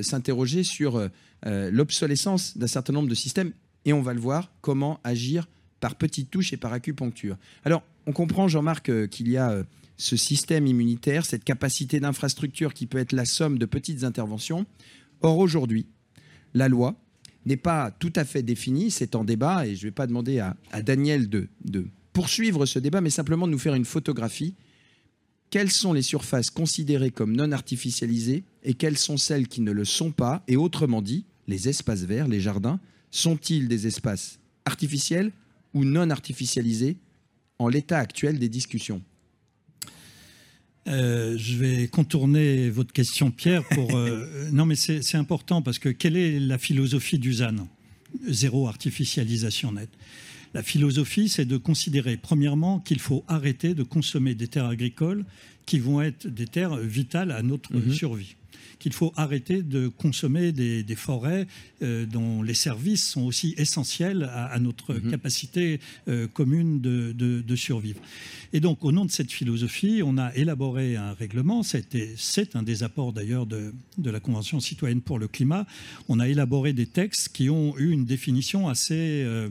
[0.02, 1.10] s'interroger sur
[1.46, 3.54] l'obsolescence d'un certain nombre de systèmes
[3.86, 5.48] et on va le voir, comment agir
[5.80, 7.38] par petites touches et par acupuncture.
[7.64, 9.64] Alors, on comprend, Jean-Marc, qu'il y a
[10.00, 14.66] ce système immunitaire, cette capacité d'infrastructure qui peut être la somme de petites interventions.
[15.22, 15.88] Or, aujourd'hui,
[16.54, 16.96] la loi
[17.46, 20.40] n'est pas tout à fait définie, c'est en débat, et je ne vais pas demander
[20.40, 21.50] à, Daniel de,
[22.14, 24.56] poursuivre ce débat, mais simplement de nous faire une photographie.
[25.50, 29.84] Quelles sont les surfaces considérées comme non artificialisées et quelles sont celles qui ne le
[29.84, 30.44] sont pas?
[30.48, 32.80] Et autrement dit, les espaces verts, les jardins,
[33.12, 35.32] sont-ils des espaces artificiels
[35.74, 36.98] ou non artificialisés
[37.58, 39.02] en l'état actuel des discussions?
[40.88, 43.64] Euh, je vais contourner votre question, Pierre.
[43.70, 47.68] Pour, euh, non, mais c'est important parce que quelle est la philosophie du ZAN?
[48.28, 49.92] Zéro artificialisation nette.
[50.54, 55.26] La philosophie, c'est de considérer, premièrement, qu'il faut arrêter de consommer des terres agricoles
[55.66, 57.94] qui vont être des terres vitales à notre mhm.
[57.94, 58.36] survie
[58.80, 61.48] qu'il faut arrêter de consommer des, forêts
[61.82, 65.12] euh, dont les services sont aussi essentiels à, notre mhm.
[65.12, 68.00] capacité euh, commune de, survivre.
[68.54, 71.62] Et donc, au nom de cette philosophie, on a élaboré un règlement.
[71.62, 75.68] C'est un des apports d'ailleurs de, la Convention citoyenne pour le climat.
[76.08, 79.50] On a élaboré des textes qui ont eu une définition assez euh,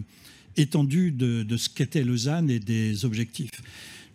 [0.57, 3.51] étendue de, de ce qu'était Lausanne et des objectifs.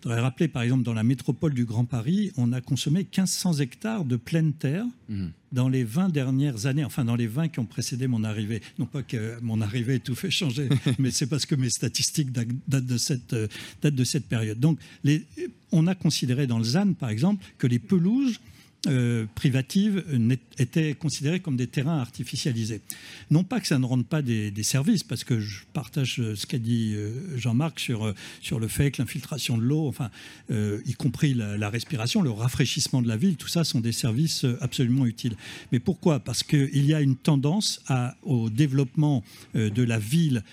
[0.03, 3.59] Je voudrais rappeler, par exemple, dans la métropole du Grand Paris, on a consommé 1500
[3.59, 5.31] hectares de pleine terre mhm.
[5.53, 8.61] dans les 20 dernières années, enfin dans les 20 qui ont précédé mon arrivée.
[8.79, 10.67] Non pas que mon arrivée ait tout fait changer,
[10.99, 13.47] mais c'est parce que mes statistiques datent de cette, euh,
[13.81, 14.59] datent de cette période.
[14.59, 15.25] Donc, les,
[15.71, 18.41] on a considéré dans le ZAN, par exemple, que les pelouses
[18.85, 20.03] euh, privatives
[20.59, 22.81] étaient considérées comme des terrains artificialisés.
[23.31, 26.45] Non pas que ça ne rende pas des, services, parce que je partage euh, ce
[26.45, 30.09] qu'a dit euh, Jean-Marc sur, sur le fait que l'infiltration de l'eau, enfin,
[30.49, 35.05] y compris la, respiration, le rafraîchissement de la ville, tout ça sont des services absolument
[35.05, 35.37] utiles.
[35.71, 36.19] Mais pourquoi?
[36.19, 37.81] Parce qu'il y a une tendance
[38.23, 40.43] au développement de la ville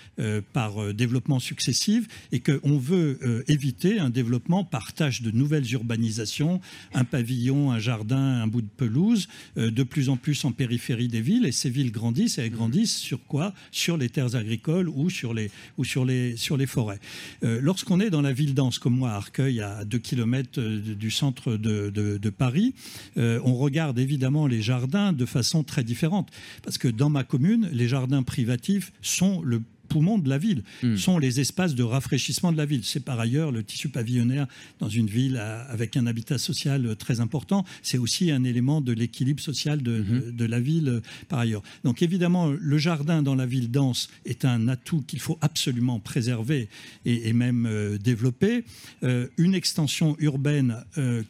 [0.53, 6.61] par développement successif et qu'on veut éviter un développement par tâche de nouvelles urbanisations,
[6.93, 11.07] un pavillon, un jardin, un bout de pelouse, euh, de plus en plus en périphérie
[11.07, 13.53] des villes, et ces villes grandissent, et elles grandissent sur quoi?
[13.71, 16.99] Sur les terres agricoles ou sur les, ou sur les, sur les forêts.
[17.43, 20.79] Euh, lorsqu'on est dans la ville dense, comme moi, à Arcueil, à 2 km euh,
[20.79, 22.73] du centre de, de, Paris,
[23.17, 26.29] on regarde évidemment les jardins de façon très différente.
[26.63, 30.95] Parce que dans ma commune, les jardins privatifs sont le poumons de la ville, hmm.
[30.95, 32.85] sont les espaces de rafraîchissement de la ville.
[32.85, 34.47] C'est par ailleurs le tissu pavillonnaire
[34.79, 37.65] dans une ville avec un habitat social très important.
[37.81, 40.45] C'est aussi un élément de l'équilibre social de, hmm.
[40.45, 41.61] la ville euh, par ailleurs.
[41.83, 46.69] Donc évidemment, le jardin dans la ville dense est un atout qu'il faut absolument préserver
[47.03, 48.63] et, même euh, développer.
[49.03, 50.77] Euh, une extension urbaine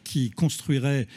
[0.04, 1.08] qui construirait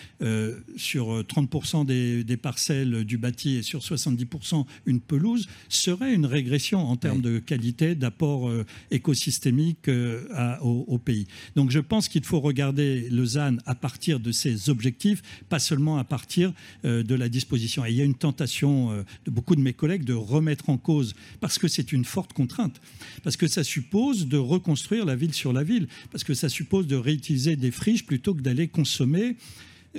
[0.77, 6.79] sur 30% des, des, parcelles du bâti et sur 70% une pelouse serait une régression
[6.79, 10.24] en termes de qualité, d'apport euh, écosystémique euh,
[10.62, 11.28] au, pays.
[11.56, 15.98] Donc je pense qu'il faut regarder le ZAN à partir de ses objectifs, pas seulement
[15.98, 16.54] à partir
[16.86, 17.86] euh, de la disposition.
[17.86, 21.15] Et il y a une tentation de beaucoup de mes collègues de remettre en cause,
[21.41, 22.82] parce que c'est une forte contrainte,
[23.24, 26.88] parce que ça suppose de reconstruire la ville sur la ville, parce que ça suppose
[26.88, 29.36] de réutiliser des friches plutôt que d'aller consommer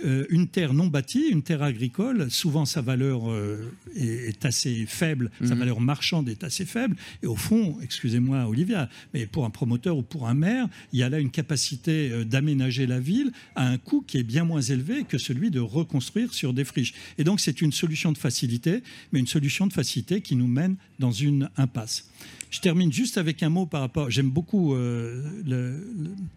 [0.04, 5.30] euh, une terre non bâtie, une terre agricole, souvent sa valeur euh, est, assez faible,
[5.42, 5.59] sa mhm.
[5.61, 6.96] valeur marchande est assez faible.
[7.22, 11.02] Et au fond, excusez-moi Olivia, mais pour un promoteur ou pour un maire, il y
[11.02, 14.61] a là une capacité euh, d'aménager la ville à un coût qui est bien moins
[14.61, 16.94] élevé que celui de reconstruire sur des friches.
[17.18, 18.82] Et donc c'est une solution de facilité,
[19.12, 22.09] mais une solution de facilité qui nous mène dans une impasse.
[22.50, 24.11] Je termine juste avec un mot par rapport.
[24.11, 25.22] J'aime beaucoup euh,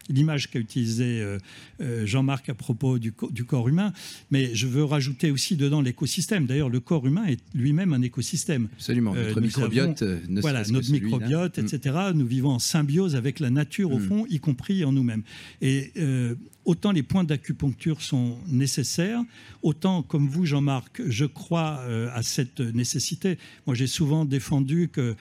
[0.10, 1.38] l'image qu'a utilisée euh,
[1.82, 3.94] euh, Jean-Marc à propos du, corps humain,
[4.32, 6.46] mais je veux rajouter aussi dedans l'écosystème.
[6.46, 8.70] D'ailleurs, le corps humain est lui-même un écosystème.
[8.74, 9.14] Absolument.
[9.14, 10.04] Notre microbiote,
[10.42, 11.66] voilà, notre microbiote, mm.
[11.66, 11.96] etc.
[12.16, 14.08] Nous vivons en symbiose avec la nature au mm.
[14.08, 15.24] fond, y compris en nous-mêmes.
[15.62, 15.92] Et
[16.66, 19.22] autant les points d'acupuncture sont nécessaires,
[19.62, 21.82] autant comme vous, Jean-Marc, je crois
[22.14, 23.38] à cette nécessité.
[23.68, 25.16] Moi, j'ai souvent défendu que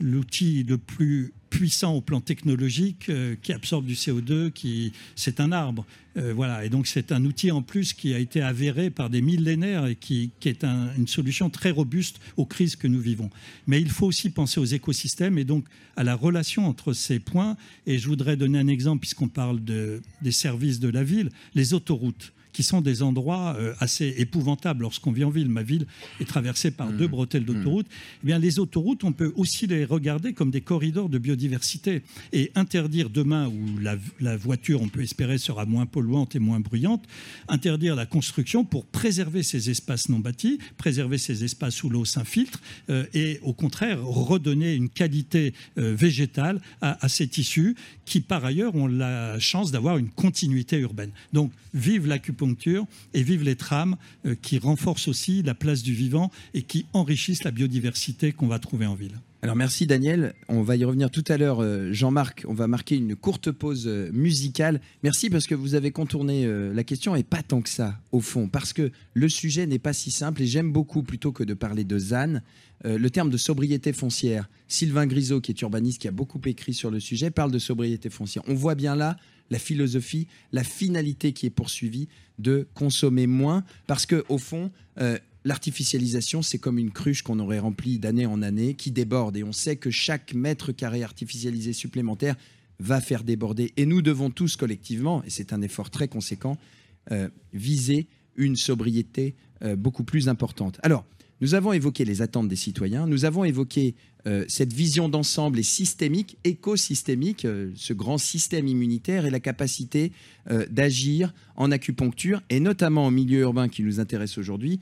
[0.00, 5.52] l'outil le plus puissant au plan technologique, euh, qui absorbe du CO2, qui c'est un
[5.52, 5.84] arbre.
[6.16, 9.20] Euh, voilà, et donc c'est un outil en plus qui a été avéré par des
[9.20, 13.30] millénaires et qui, est une solution très robuste aux crises que nous vivons.
[13.66, 17.56] Mais il faut aussi penser aux écosystèmes et donc à la relation entre ces points.
[17.86, 21.74] Et je voudrais donner un exemple puisqu'on parle de, des services de la ville, les
[21.74, 25.48] autoroutes qui sont des endroits euh, assez épouvantables lorsqu'on vit en ville.
[25.48, 25.86] Ma ville
[26.20, 26.96] est traversée par mmh.
[26.96, 27.86] deux bretelles d'autoroutes.
[27.86, 28.20] Mmh.
[28.22, 32.50] Eh bien, les autoroutes, on peut aussi les regarder comme des corridors de biodiversité et
[32.54, 37.04] interdire demain où la, la voiture, on peut espérer, sera moins polluante et moins bruyante,
[37.48, 42.60] interdire la construction pour préserver ces espaces non bâtis, préserver ces espaces où l'eau s'infiltre
[42.90, 48.44] euh, et au contraire redonner une qualité euh, végétale à, à ces tissus qui par
[48.44, 51.10] ailleurs ont la chance d'avoir une continuité urbaine.
[51.32, 52.41] Donc vive l'acupuncture
[53.14, 57.44] et vivent les trames euh, qui renforcent aussi la place du vivant et qui enrichissent
[57.44, 59.18] la biodiversité qu'on va trouver en ville.
[59.44, 61.60] Alors merci Daniel, on va y revenir tout à l'heure.
[61.60, 64.80] Euh, Jean-Marc, on va marquer une courte pause euh, musicale.
[65.02, 68.48] Merci parce que vous avez contourné la question et pas tant que ça au fond,
[68.48, 71.82] parce que le sujet n'est pas si simple et j'aime beaucoup plutôt que de parler
[71.82, 72.40] de ZAN,
[72.84, 74.48] le terme de sobriété foncière.
[74.68, 78.10] Sylvain Grisot, qui est urbaniste, qui a beaucoup écrit sur le sujet, parle de sobriété
[78.10, 78.44] foncière.
[78.46, 79.16] On voit bien là
[79.50, 85.18] la philosophie, la finalité qui est poursuivie de consommer moins, parce que au fond, euh,
[85.44, 89.52] l'artificialisation, c'est comme une cruche qu'on aurait remplie d'année en année, qui déborde, et on
[89.52, 92.36] sait que chaque mètre carré artificialisé supplémentaire
[92.78, 96.56] va faire déborder, et nous devons tous collectivement, et c'est un effort très conséquent,
[97.10, 100.78] euh, viser une sobriété euh, beaucoup plus importante.
[100.82, 101.04] Alors,
[101.42, 103.96] nous avons évoqué les attentes des citoyens, nous avons évoqué
[104.28, 110.12] euh, cette vision d'ensemble et systémique, écosystémique, euh, ce grand système immunitaire et la capacité
[110.48, 114.80] euh, d'agir en acupuncture et notamment en milieu urbain qui nous intéresse aujourd'hui,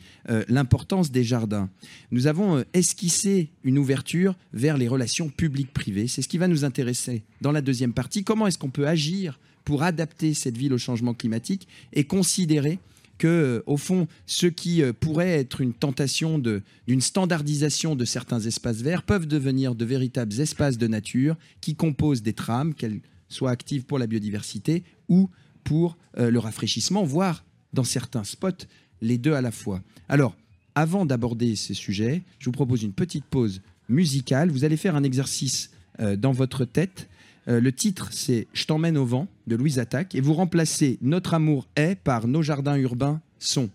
[0.48, 1.68] l'importance des jardins.
[2.12, 6.06] Nous avons esquissé une ouverture vers les relations publiques-privées.
[6.06, 8.22] C'est ce qui va nous intéresser dans la deuxième partie.
[8.22, 12.78] Comment est-ce qu'on peut agir pour adapter cette ville au changement climatique et considérer
[13.20, 18.80] que, au fond, ce qui euh, pourrait être une tentation d'une standardisation de certains espaces
[18.80, 23.84] verts peuvent devenir de véritables espaces de nature qui composent des trames, qu'elles soient actives
[23.84, 25.28] pour la biodiversité ou
[25.64, 28.64] pour euh, le rafraîchissement, voire dans certains spots,
[29.02, 29.82] les deux à la fois.
[30.08, 30.34] Alors,
[30.74, 34.50] avant d'aborder ces sujets, je vous propose une petite pause musicale.
[34.50, 37.09] Vous allez faire un exercice euh, dans votre tête
[37.50, 40.14] euh, le titre, c'est Je t'emmène au vent de Louise Attaque.
[40.14, 43.70] Et vous remplacez Notre amour est par Nos jardins urbains sont.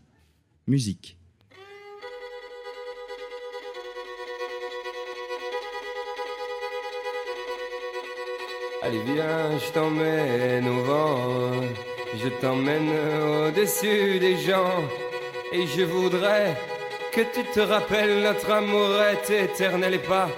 [0.68, 1.18] Musique.
[8.82, 11.62] Allez viens, je t'emmène au vent,
[12.24, 12.90] je t'emmène
[13.48, 14.84] au-dessus des gens,
[15.52, 16.56] et je voudrais
[17.12, 20.30] que tu te rappelles notre amour est éternel et pas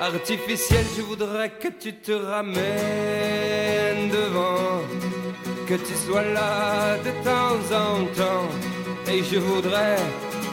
[0.00, 2.56] artificiel, je voudrais que tu te ramènes
[4.10, 4.82] devant,
[5.66, 8.48] que tu sois là de temps en temps.
[9.08, 9.96] Et je voudrais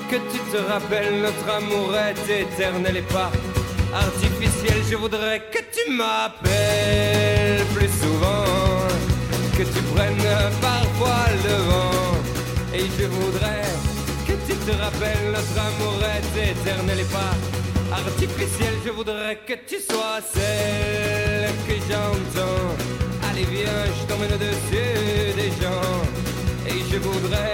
[0.10, 3.32] que tu te rappelles, notre amour est éternel et pas
[3.94, 4.82] artificiel.
[4.90, 8.88] Je voudrais que tu m'appelles plus souvent,
[9.58, 12.14] que tu prennes parfois le vent.
[12.74, 13.68] Et je voudrais
[14.28, 17.34] que tu te rappelles, notre amour est éternel et pas
[17.94, 22.72] artificielle, je voudrais que tu sois celle que j'entends.
[23.30, 26.02] Allez viens, je t'emmène au-dessus des gens.
[26.68, 27.54] Et je voudrais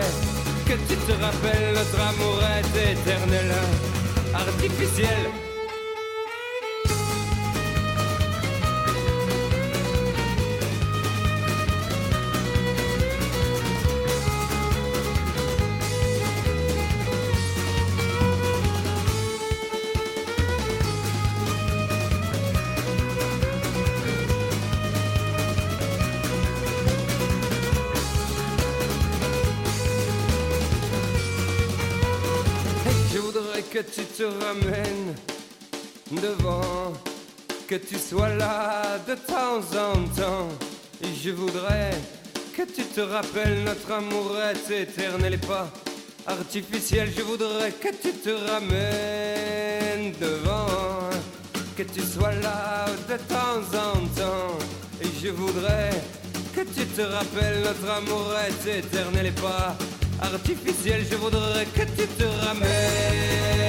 [0.65, 3.51] que tu te rappelles, notre amour est éternel,
[4.33, 5.48] artificiel.
[34.49, 35.15] Ramènes
[36.11, 36.93] devant,
[37.67, 40.49] que tu sois là de temps en temps.
[41.03, 41.91] Et je voudrais
[42.55, 45.67] que tu te rappelles, notre amour est éternel et pas
[46.25, 47.11] artificiel.
[47.15, 51.09] Je voudrais que tu te ramènes devant,
[51.77, 54.57] que tu sois là de temps en temps.
[55.01, 55.91] Et je voudrais
[56.55, 59.77] que tu te rappelles, notre amour est éternel et pas
[60.21, 63.68] artificiel, je voudrais que tu te ramènes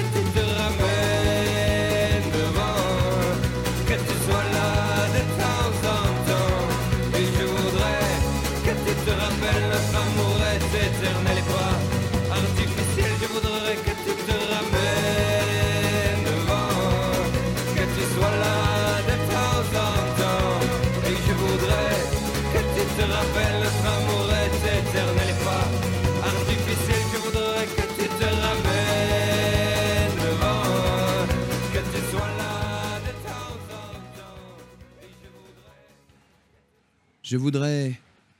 [37.31, 37.93] Je voudrais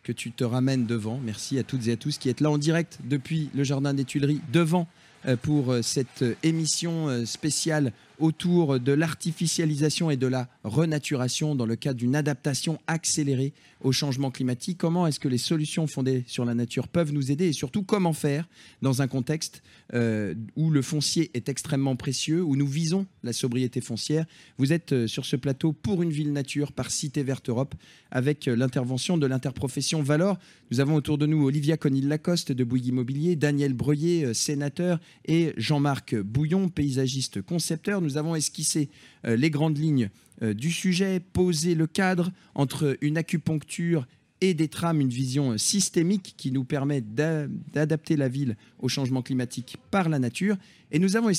[0.04, 1.18] que tu te ramènes devant.
[1.24, 4.04] Merci à toutes et à tous qui êtes là en direct depuis le Jardin des
[4.04, 4.86] Tuileries, devant
[5.26, 11.66] euh, pour euh, cette euh, émission spéciale autour de l'artificialisation et de la renaturation dans
[11.66, 14.78] le cadre d'une adaptation accélérée au changement climatique.
[14.78, 18.14] Comment est-ce que les solutions fondées sur la nature peuvent nous aider et surtout comment
[18.14, 18.48] faire
[18.82, 19.64] dans un contexte
[19.94, 24.26] euh, où le foncier est extrêmement précieux, où nous visons la sobriété foncière
[24.58, 27.76] Vous êtes euh, sur ce plateau pour une ville nature par Cité Verte Europe
[28.12, 30.38] avec euh, l'intervention de l'interprofession Valor.
[30.72, 36.16] Nous avons autour de nous Olivia Conil-Lacoste de Bouygues Immobilier, Daniel Breuer, sénateur, et Jean-Marc
[36.16, 38.02] Bouillon, paysagiste concepteur.
[38.02, 38.90] Nous avons esquissé
[39.24, 40.10] les grandes lignes
[40.42, 44.08] du sujet, poser le cadre entre une acupuncture
[44.42, 49.78] et des trames, une vision systémique qui nous permet d'adapter la ville au changement climatique
[49.92, 50.58] par la nature.
[50.92, 51.32] Et nous avons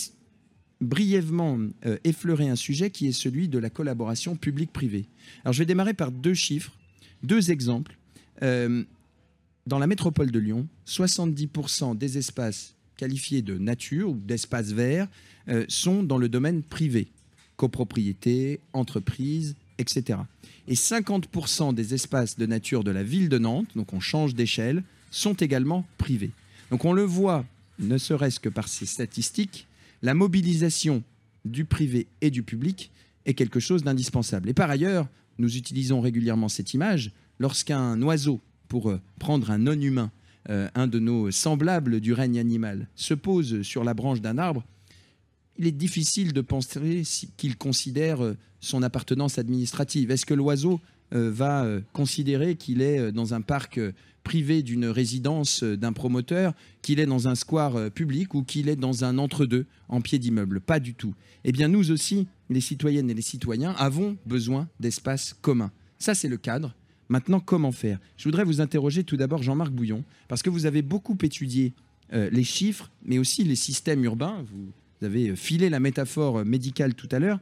[0.81, 5.07] brièvement euh, effleuré un sujet qui est celui de la collaboration publique-privée.
[5.45, 6.73] Alors je vais démarrer par deux chiffres,
[7.23, 7.97] deux exemples.
[8.43, 8.85] Euh,
[9.67, 15.09] dans la métropole de Lyon, 70% des espaces qualifiés de nature ou d'espaces verts
[15.67, 17.09] sont dans le domaine privé
[17.57, 20.21] copropriété, entreprise, etc.
[20.69, 24.83] Et 50% des espaces de nature de la ville de Nantes, donc on change d'échelle,
[25.11, 26.31] sont également privés.
[26.71, 27.45] Donc on le voit,
[27.79, 29.67] ne serait-ce que par ces statistiques,
[30.03, 31.03] la mobilisation
[31.45, 32.91] du privé et du public
[33.27, 34.49] est quelque chose d'indispensable.
[34.49, 35.07] Et par ailleurs,
[35.39, 40.11] nous utilisons régulièrement cette image lorsqu'un oiseau, pour euh, prendre un non-humain,
[40.49, 44.65] euh, un de nos semblables du règne animal, se pose sur la branche d'un arbre,
[45.59, 47.03] il est difficile de penser
[47.37, 50.11] qu'il considère euh, son appartenance administrative.
[50.11, 50.81] Est-ce que l'oiseau
[51.15, 53.81] euh, va euh, considérer qu'il est dans un parc
[54.23, 59.05] privé d'une résidence d'un promoteur, qu'il est dans un square public ou qu'il est dans
[59.05, 60.61] un entre-deux en pied d'immeuble?
[60.61, 61.13] Pas du tout.
[61.43, 65.73] Eh bien, nous aussi, les citoyennes et les citoyens, avons besoin d'espaces communs.
[65.99, 66.73] Ça, c'est le cadre.
[67.09, 67.99] Maintenant, comment faire?
[68.17, 71.75] Je voudrais vous interroger tout d'abord, Jean-Marc Bouillon, parce que vous avez beaucoup étudié
[72.13, 74.45] les chiffres, mais aussi les systèmes urbains.
[75.03, 77.41] Vous avez filé la métaphore médicale tout à l'heure,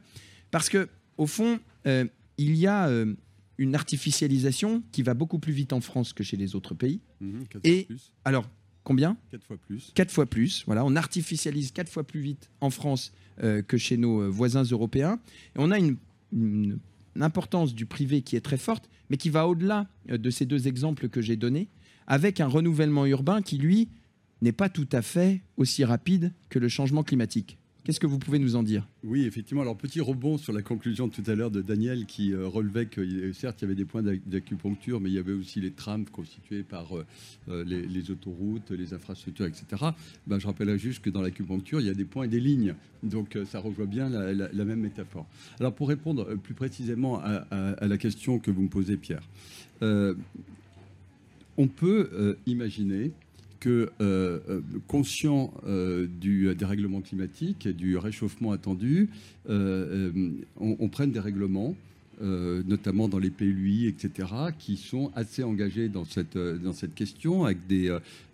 [0.49, 2.05] parce que au fond, euh,
[2.39, 3.13] il y a euh,
[3.59, 7.01] une artificialisation qui va beaucoup plus vite en France que chez les autres pays.
[7.19, 7.87] Mhm, et
[8.25, 8.49] alors,
[8.83, 9.15] combien?
[9.29, 9.91] Quatre fois plus.
[9.93, 10.63] Quatre fois plus.
[10.65, 15.19] Voilà, on artificialise quatre fois plus vite en France euh, que chez nos voisins européens.
[15.55, 15.97] Et on a une,
[16.33, 16.79] une,
[17.19, 21.09] importance du privé qui est très forte, mais qui va au-delà de ces deux exemples
[21.09, 21.67] que j'ai donnés,
[22.07, 23.89] avec un renouvellement urbain qui, lui,
[24.41, 27.57] n'est pas tout à fait aussi rapide que le changement climatique.
[27.83, 28.87] Qu'est-ce que vous pouvez nous en dire?
[29.03, 29.63] Oui, effectivement.
[29.63, 33.01] Alors, petit rebond sur la conclusion tout à l'heure de Daniel qui euh, relevait que,
[33.01, 36.05] euh, certes, il y avait des points d'acupuncture, mais il y avait aussi les trams
[36.05, 39.65] constitués par euh, les, autoroutes, les infrastructures, etc.
[40.27, 42.75] Ben, je rappellerai juste que dans l'acupuncture, il y a des points et des lignes.
[43.01, 45.25] Donc, ça rejoint bien la, même métaphore.
[45.59, 49.23] Alors, pour répondre plus précisément à, la question que vous me posez, Pierre,
[49.81, 53.11] on peut imaginer
[53.61, 59.09] que, euh, euh, conscient euh, du dérèglement climatique et du réchauffement attendu,
[59.47, 61.75] on, prenne des règlements
[62.21, 64.27] notamment dans les PLUI, etc.,
[64.59, 67.57] qui sont assez engagés dans cette, dans cette question, avec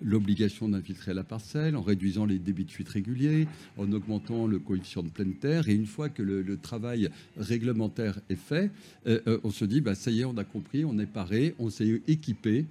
[0.01, 5.03] l'obligation d'infiltrer la parcelle, en réduisant les débits de fuite réguliers, en augmentant le coefficient
[5.03, 5.69] de pleine terre.
[5.69, 8.71] Et une fois que le, travail réglementaire est fait,
[9.05, 12.01] on se dit, bah, ça y est, on a compris, on est paré, on s'est
[12.09, 12.65] équipé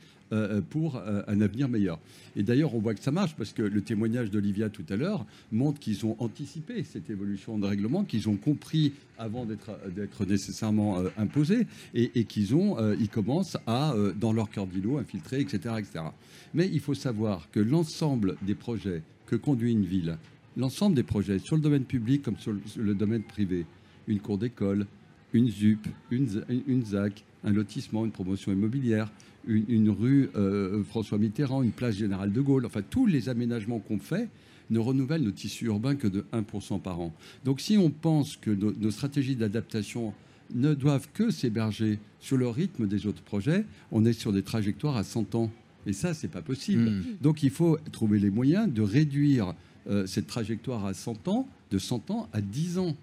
[0.70, 1.98] pour euh, un avenir meilleur.
[2.34, 5.24] Et d'ailleurs, on voit que ça marche parce que le témoignage d'Olivia tout à l'heure
[5.52, 11.66] montre qu'ils ont anticipé cette évolution de règlement, qu'ils ont compris avant d'être nécessairement imposés
[11.94, 16.05] et, qu'ils ont, ils commencent à, dans leur cœur d'îlot, infiltrer, etc., etc.
[16.53, 20.18] Mais il faut savoir que l'ensemble des projets que conduit une ville,
[20.57, 23.64] l'ensemble des projets sur le domaine public comme sur le domaine privé,
[24.07, 24.86] une cour d'école,
[25.32, 29.11] une ZUP, une ZAC, un lotissement, une promotion immobilière,
[29.47, 32.66] une, rue euh, François Mitterrand, une place Générale de Gaulle.
[32.66, 34.28] Enfin, tous les aménagements qu'on fait
[34.70, 37.14] ne renouvellent nos tissus urbains que de 1% par an.
[37.44, 40.12] Donc si on pense que nos, stratégies d'adaptation
[40.55, 44.97] ne doivent que s'héberger sur le rythme des autres projets, on est sur des trajectoires
[44.97, 45.51] à 100 ans.
[45.86, 46.90] Et ça, c'est pas possible.
[46.90, 47.03] Hmm.
[47.20, 49.55] Donc il faut trouver les moyens de réduire
[49.88, 52.97] euh, cette trajectoire à 100 ans, de 100 ans à 10 ans.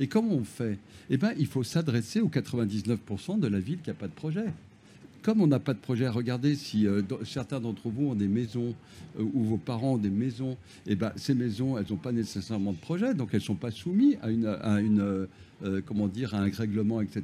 [0.00, 0.78] Et comment on fait?
[1.10, 4.46] Eh bien, il faut s'adresser aux 99% de la ville qui n'a pas de projet
[5.22, 8.74] comme on n'a pas de projet, regardez si euh, certains d'entre vous ont des maisons
[9.18, 12.72] euh, ou vos parents ont des maisons, eh ben ces maisons, elles n'ont pas nécessairement
[12.72, 16.34] de projet, donc elles ne sont pas soumises à une, à une euh, comment dire,
[16.34, 17.22] à un règlement, etc.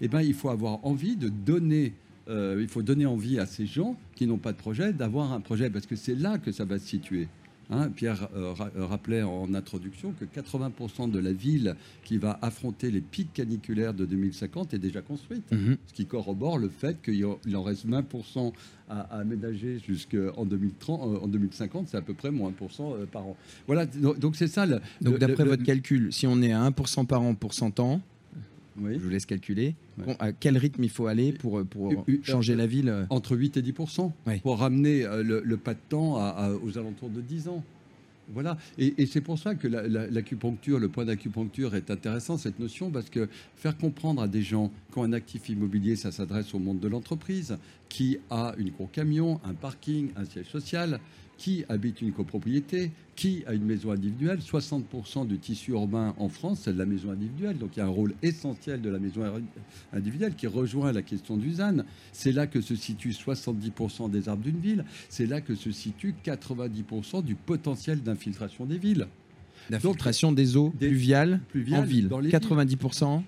[0.00, 1.94] Et eh ben il faut avoir envie de donner.
[2.28, 5.68] il faut donner envie à ces gens qui n'ont pas de projet d'avoir un projet
[5.68, 7.26] parce que c'est là que ça va se situer.
[7.70, 12.90] Hein, Pierre euh, euh, rappelait en introduction que 80% de la ville qui va affronter
[12.90, 15.76] les pics caniculaires de 2050 est déjà construite, mhm.
[15.86, 17.24] ce qui corrobore le fait qu'il
[17.56, 18.52] en reste 20%
[18.88, 23.36] à, aménager jusqu'en 2030, en 2050, c'est à peu près moins 1% par an.
[23.66, 24.66] Voilà, donc c'est ça.
[25.00, 28.02] donc d'après votre calcul, si on est à 1% par an pour 100 ans,
[28.76, 29.74] je vous laisse calculer.
[30.18, 33.62] à quel rythme il faut aller pour, pour changer la ville euh Entre 8 et
[33.62, 34.12] 10%
[34.42, 36.14] pour ramener euh, le, pas de temps
[36.62, 37.64] aux alentours de 10 ans.
[38.32, 43.10] Voilà, et, c'est pour ça que l'acupuncture, le point d'acupuncture est intéressant, cette notion, parce
[43.10, 46.88] que faire comprendre à des gens qu'un un actif immobilier, ça s'adresse au monde de
[46.88, 47.58] l'entreprise,
[47.92, 50.98] qui a une cour camion, un parking, un siège social,
[51.36, 54.38] qui habite une copropriété, qui a une maison individuelle.
[54.38, 57.58] 60% du tissu urbain en France, c'est de la maison individuelle.
[57.58, 59.20] Donc il y a un rôle essentiel de la maison
[59.92, 61.84] individuelle qui rejoint la question du ZAN.
[62.12, 64.86] C'est là que se situent 70% des arbres d'une ville.
[65.10, 69.06] C'est là que se situe 90% du potentiel d'infiltration des villes.
[69.70, 71.40] L'infiltration des eaux pluviales,
[71.72, 73.22] en ville, 90%.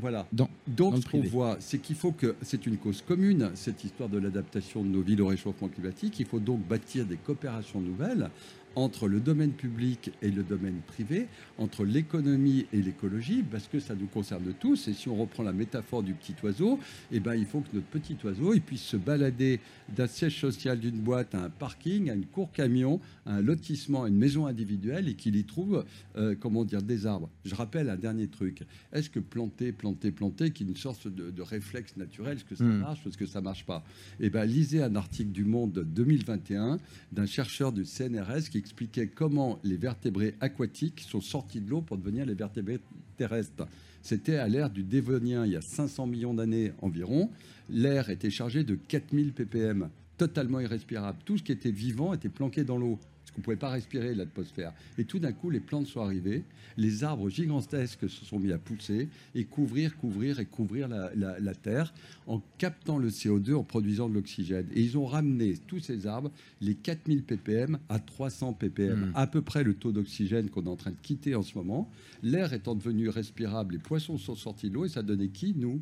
[0.00, 0.26] voilà.
[0.32, 4.18] Donc ce qu'on voit, c'est qu'il faut que c'est une cause commune cette histoire de
[4.18, 6.18] l'adaptation de nos villes au réchauffement climatique.
[6.20, 8.30] Il faut donc bâtir des coopérations nouvelles
[8.76, 11.26] entre le domaine public et le domaine privé,
[11.58, 14.88] entre l'économie et l'écologie, parce que ça nous concerne tous.
[14.88, 16.78] Et si on reprend la métaphore du petit oiseau,
[17.10, 19.60] eh ben, il faut que notre petit oiseau il puisse se balader
[19.94, 24.04] d'un siège social d'une boîte à un parking, à une cour camion, à un lotissement,
[24.04, 25.84] à une maison individuelle, et qu'il y trouve,
[26.16, 27.30] euh, comment dire, des arbres.
[27.44, 28.62] Je rappelle un dernier truc.
[28.92, 32.64] Est-ce que planter, planter, planter, qui est une sorte de, réflexe naturel, est-ce que ça
[32.64, 32.78] hmm.
[32.78, 33.84] marche ou est-ce que ça marche pas?
[34.20, 36.78] Eh ben, lisez un article du Monde 2021
[37.10, 41.98] d'un chercheur du CNRS qui expliquait comment les vertébrés aquatiques sont sortis de l'eau pour
[41.98, 42.78] devenir les vertébrés
[43.16, 43.66] terrestres.
[44.02, 47.28] C'était à l'ère du Dévonien, il y a 500 millions d'années environ.
[47.68, 51.18] L'air était chargé de 4000 ppm, totalement irrespirable.
[51.24, 53.00] Tout ce qui était vivant était planqué dans l'eau
[53.32, 54.72] qu'on ne pouvait pas respirer l'atmosphère.
[54.98, 56.44] Et tout d'un coup, les plantes sont arrivées,
[56.76, 61.92] les arbres gigantesques se sont mis à pousser et couvrir, couvrir et couvrir la, terre
[62.26, 64.66] en captant le CO2, en produisant de l'oxygène.
[64.74, 66.30] Et ils ont ramené tous ces arbres,
[66.60, 69.12] les 4000 ppm à 300 ppm, hmm.
[69.14, 71.90] à peu près le taux d'oxygène qu'on est en train de quitter en ce moment.
[72.22, 75.80] L'air étant devenu respirable, les poissons sont sortis de l'eau et ça donnait qui Nous?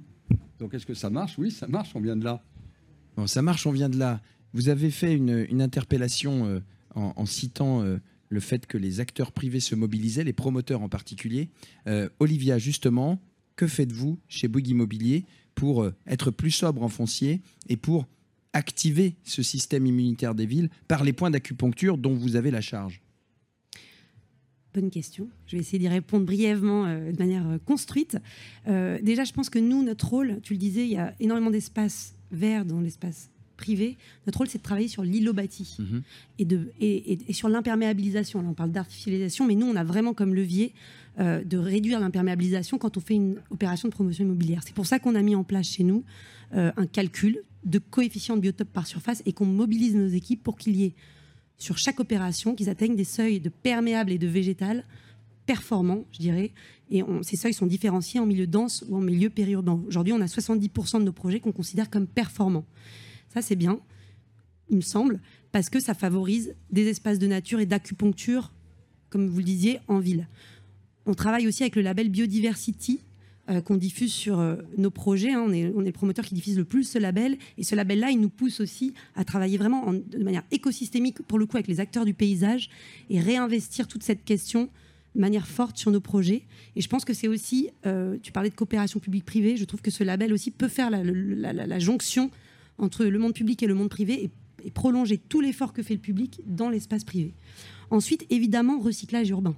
[0.59, 1.39] Donc est-ce que ça marche?
[1.39, 2.43] Oui, ça marche, on vient de là.
[3.17, 4.21] Bon, ça marche, on vient de là.
[4.53, 6.47] Vous avez fait une, interpellation.
[6.47, 6.61] Euh,
[6.95, 11.49] en, citant euh, le fait que les acteurs privés se mobilisaient, les promoteurs en particulier.
[11.87, 13.21] Euh, Olivia, justement,
[13.57, 15.25] que faites-vous chez Bouygues Immobilier
[15.55, 18.07] pour euh, être plus sobre en foncier et pour
[18.53, 23.01] activer ce système immunitaire des villes par les points d'acupuncture dont vous avez la charge?
[24.75, 25.29] Bonne question.
[25.47, 28.17] Je vais essayer d'y répondre brièvement de manière construite.
[28.67, 32.15] déjà, je pense que nous, notre rôle, tu le disais, il y a énormément d'espace
[32.31, 33.31] vert dans l'espace
[33.61, 36.03] privé, notre rôle, c'est de travailler sur l'îlot bâti mhm.
[36.39, 38.41] et, de, et, sur l'imperméabilisation.
[38.41, 40.73] on parle d'artificialisation, mais nous, on a vraiment comme levier
[41.19, 44.63] euh, de réduire l'imperméabilisation quand on fait une opération de promotion immobilière.
[44.65, 46.03] C'est pour ça qu'on a mis en place chez nous
[46.55, 50.57] euh, un calcul de coefficient de biotope par surface et qu'on mobilise nos équipes pour
[50.57, 50.95] qu'il y ait
[51.59, 54.85] sur chaque opération qu'ils atteignent des seuils de perméable et de végétal
[55.45, 56.53] performants, je dirais.
[56.91, 59.81] Et ces seuils sont différenciés en milieu dense ou en milieu périurbain.
[59.87, 62.65] Aujourd'hui, on a 70% de nos projets qu'on considère comme performants.
[63.33, 63.81] Ça, c'est bien,
[64.71, 65.21] il me semble,
[65.53, 68.53] parce que ça favorise des espaces de nature et d'acupuncture,
[69.09, 70.29] comme vous le disiez, en ville.
[71.07, 73.01] On travaille aussi avec le label Biodiversity,
[73.49, 75.33] euh, qu'on diffuse sur euh, nos projets.
[75.33, 75.45] Hein.
[75.47, 77.37] On, est, on, est, le promoteur qui diffuse le plus ce label.
[77.59, 81.47] Et ce label-là, il nous pousse aussi à travailler vraiment de manière écosystémique, pour le
[81.47, 82.69] coup, avec les acteurs du paysage,
[83.09, 84.69] et réinvestir toute cette question
[85.17, 86.45] de manière forte sur nos projets.
[86.77, 89.91] Et je pense que c'est aussi, euh, tu parlais de coopération publique-privée, je trouve que
[89.91, 92.31] ce label aussi peut faire la, la jonction
[92.81, 94.31] entre le monde public et le monde privé et,
[94.75, 97.33] prolonger tout l'effort que fait le public dans l'espace privé.
[97.89, 99.57] Ensuite, évidemment, recyclage urbain.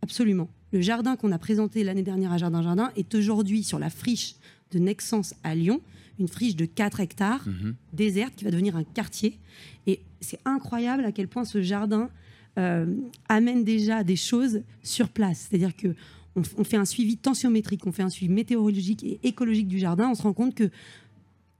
[0.00, 0.48] Absolument.
[0.72, 4.36] Le jardin qu'on a présenté l'année dernière à Jardin Jardin est aujourd'hui sur la friche
[4.70, 5.82] de Nexence à Lyon,
[6.18, 7.74] une friche de 4 hectares, mhm.
[7.92, 9.38] déserte, qui va devenir un quartier.
[9.86, 12.08] Et c'est incroyable à quel point ce jardin
[12.58, 12.86] euh,
[13.28, 15.48] amène déjà des choses sur place.
[15.50, 15.94] C'est-à-dire que
[16.36, 20.08] on, fait un suivi tensiométrique, on fait un suivi météorologique et écologique du jardin.
[20.10, 20.70] On se rend compte que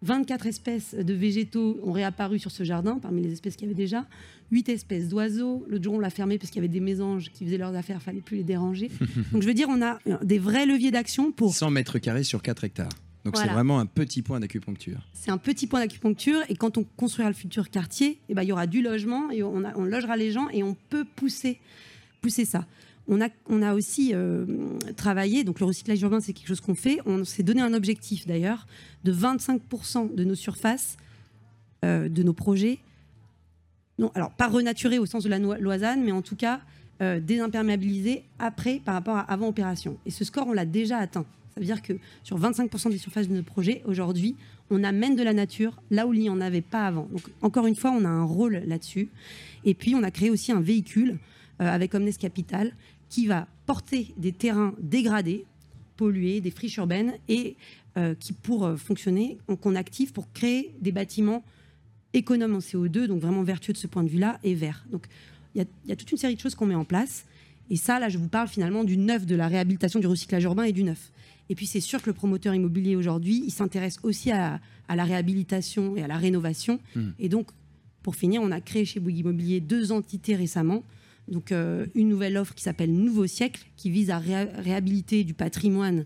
[0.02, 3.80] 24 espèces de végétaux ont réapparu sur ce jardin, parmi les espèces qu'il y avait
[3.80, 4.06] déjà.
[4.50, 5.64] 8 espèces d'oiseaux.
[5.68, 7.98] L'autre jour, on l'a fermé parce qu'il y avait des mésanges qui faisaient leurs affaires,
[8.00, 8.90] il fallait plus les déranger.
[9.32, 11.54] Donc, je veux dire, on a des vrais leviers d'action pour.
[11.54, 12.88] 100 mètres carrés sur 4 hectares.
[13.24, 15.06] Donc, c'est vraiment un petit point d'acupuncture.
[15.12, 16.40] C'est un petit point d'acupuncture.
[16.48, 19.42] Et quand on construira le futur quartier, eh ben, il y aura du logement et
[19.42, 21.60] on, on logera les gens et on peut pousser,
[22.22, 22.66] pousser ça.
[23.12, 24.46] On a, aussi euh,
[24.96, 27.00] travaillé, donc le recyclage urbain, c'est quelque chose qu'on fait.
[27.06, 28.68] On s'est donné un objectif d'ailleurs
[29.02, 30.96] de 25% de nos surfaces,
[31.84, 32.78] euh, de nos projets
[34.00, 36.60] non, alors pas renaturer au sens de la loisane, mais en tout cas
[37.02, 37.20] euh,
[38.38, 39.98] après par rapport à avant opération.
[40.06, 41.26] Et ce score, on l'a déjà atteint.
[41.54, 41.92] Ça veut dire que
[42.22, 44.36] sur 25% des surfaces de notre projet, aujourd'hui,
[44.70, 47.08] on amène de la nature là où il n'y en avait pas avant.
[47.12, 49.10] Donc, encore une fois, on a un rôle là-dessus.
[49.64, 51.18] Et puis, on a créé aussi un véhicule
[51.60, 52.72] euh, avec Omnes Capital
[53.10, 55.44] qui va porter des terrains dégradés,
[55.96, 57.56] pollués, des friches urbaines, et
[57.98, 61.44] euh, qui, pour euh, fonctionner, qu'on active pour créer des bâtiments
[62.14, 64.86] économes en CO2, donc vraiment vertueux de ce point de vue-là, et verts.
[64.90, 65.06] Donc,
[65.54, 67.24] il y, a toute une série de choses qu'on met en place.
[67.70, 70.62] Et ça, là, je vous parle finalement du neuf, de la réhabilitation du recyclage urbain
[70.62, 71.10] et du neuf.
[71.48, 75.96] Et puis c'est sûr que le promoteur immobilier aujourd'hui, il s'intéresse aussi à, la réhabilitation
[75.96, 76.78] et à la rénovation.
[76.94, 77.10] Hmm.
[77.18, 77.48] Et donc,
[78.02, 80.84] pour finir, on a créé chez Bouygues Immobilier deux entités récemment.
[81.30, 86.04] Donc euh, une nouvelle offre qui s'appelle Nouveau siècle, qui vise à réhabiliter du patrimoine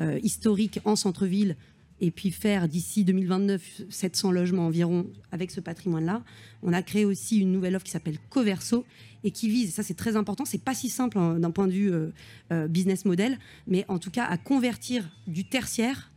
[0.00, 1.56] euh, historique en centre-ville
[2.00, 6.22] et puis faire d'ici 2029 700 logements environ avec ce patrimoine-là.
[6.62, 8.84] On a créé aussi une nouvelle offre qui s'appelle Coverso
[9.24, 11.72] et qui vise, ça c'est très important, c'est pas si simple hein, d'un point de
[11.72, 11.90] vue
[12.52, 16.12] euh, business model, mais en tout cas à convertir du tertiaire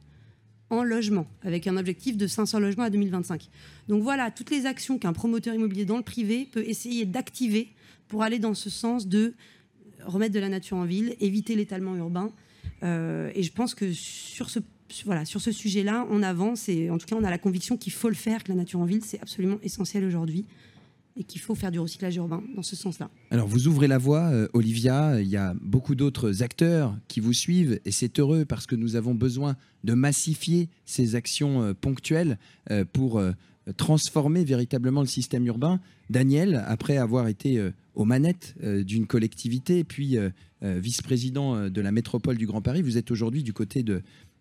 [0.70, 3.50] en logement, avec un objectif de 500 logements à 2025.
[3.88, 7.70] Donc voilà, toutes les actions qu'un promoteur immobilier dans le privé peut essayer d'activer
[8.10, 9.34] pour aller dans ce sens de
[10.06, 12.32] remettre de la nature en ville, éviter l'étalement urbain.
[12.84, 14.60] Euh, et je pense que sur ce
[15.06, 17.94] voilà, sur ce sujet-là, on avance et en tout cas, on a la conviction qu'il
[17.94, 20.46] faut le faire, que la nature en ville, c'est absolument essentiel aujourd'hui
[21.16, 23.12] et qu'il faut faire du recyclage urbain dans ce sens-là.
[23.30, 25.22] Alors, vous ouvrez la voie, euh, Olivia.
[25.22, 28.96] Il y a beaucoup d'autres acteurs qui vous suivent et c'est heureux parce que nous
[28.96, 32.40] avons besoin de massifier ces actions euh, ponctuelles
[32.92, 33.22] pour
[33.78, 35.80] transformer véritablement le système urbain.
[36.10, 37.62] Daniel, après avoir été
[37.96, 40.18] aux manettes d'une collectivité, puis
[40.62, 43.84] vice-président de la métropole du Grand Paris, vous êtes aujourd'hui du côté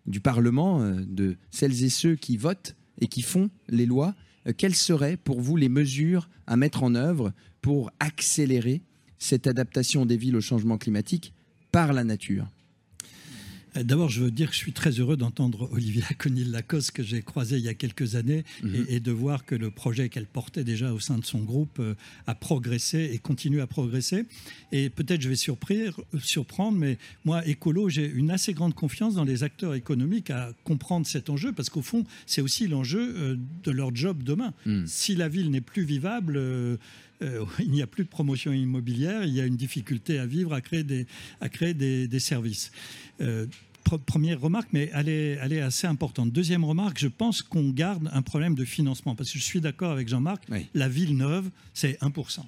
[0.05, 4.15] du Parlement, de celles et ceux qui votent et qui font les lois.
[4.47, 8.81] Euh, quelles seraient pour vous les mesures à mettre en œuvre pour accélérer
[9.17, 11.33] cette adaptation des villes au changement climatique
[11.71, 12.47] par la nature?
[12.47, 12.58] euh,
[13.75, 17.57] D'abord, je veux dire que je suis très heureux d'entendre Olivia Conil-Lacoste, que j'ai croisée
[17.57, 18.85] il y a quelques années, mhm.
[18.89, 21.95] et, de voir que le projet qu'elle portait déjà au sein de son groupe euh,
[22.27, 24.25] a progressé et continue à progresser.
[24.71, 25.35] Et peut-être je vais
[26.21, 31.05] surprendre, mais moi, écolo, j'ai une assez grande confiance dans les acteurs économiques à comprendre
[31.05, 34.53] cet enjeu, parce qu'au fond, c'est aussi l'enjeu euh, de leur job demain.
[34.65, 34.87] Mhm.
[34.87, 36.39] Si la ville n'est plus vivable,
[37.21, 40.61] il n'y a plus de promotion immobilière, il y a une difficulté à vivre, à
[40.61, 41.05] créer des,
[41.41, 42.71] à créer des, services
[43.97, 46.31] première remarque, mais elle est, elle est, assez importante.
[46.31, 49.91] Deuxième remarque, je pense qu'on garde un problème de financement, parce que je suis d'accord
[49.91, 52.41] avec Jean-Marc, la ville neuve, c'est 1%.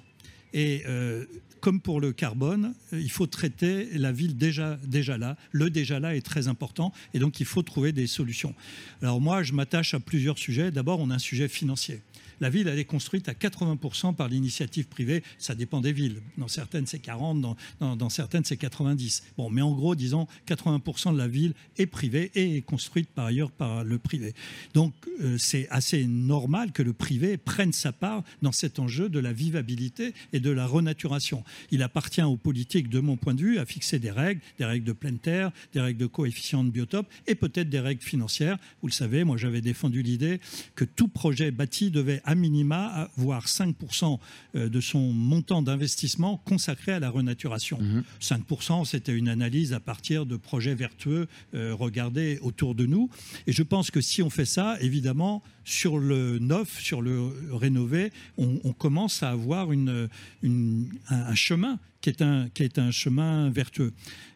[0.54, 1.24] Et euh,
[1.60, 5.36] comme pour le carbone, euh, il faut traiter la ville déjà, déjà là.
[5.50, 8.54] Le déjà là est très important, et donc il faut trouver des solutions.
[9.00, 10.70] Alors moi, je m'attache à plusieurs sujets.
[10.70, 12.02] D'abord, on a un sujet financier
[12.40, 15.22] la ville, elle est construite à 80% par l'initiative privée.
[15.38, 16.20] Ça dépend des villes.
[16.38, 19.24] Dans certaines, c'est 40%, dans, certaines, c'est 90.
[19.36, 23.26] Bon, mais en gros, disons, 80% de la ville est privée et est construite par
[23.26, 24.34] ailleurs par le privé.
[24.74, 29.18] Donc, euh, c'est assez normal que le privé prenne sa part dans cet enjeu de
[29.18, 31.44] la vivabilité et de la renaturation.
[31.70, 34.84] Il appartient aux politiques, de mon point de vue, à fixer des règles, des règles
[34.84, 38.58] de pleine terre, des règles de coefficient de biotope et peut-être des règles financières.
[38.80, 40.40] Vous le savez, moi, j'avais défendu l'idée
[40.74, 44.18] que tout projet bâti devait à minima, voire 5%
[44.54, 47.78] euh, de son montant d'investissement consacré à la renaturation.
[48.20, 48.84] 5%, mhm.
[48.84, 53.10] c'était une analyse à partir de projets vertueux euh, regardés autour de nous.
[53.46, 58.12] Et je pense que si on fait ça, évidemment, sur le neuf, sur le rénové,
[58.36, 60.08] on, commence à avoir une,
[60.42, 63.92] un chemin qui est un, qui est un chemin vertueux.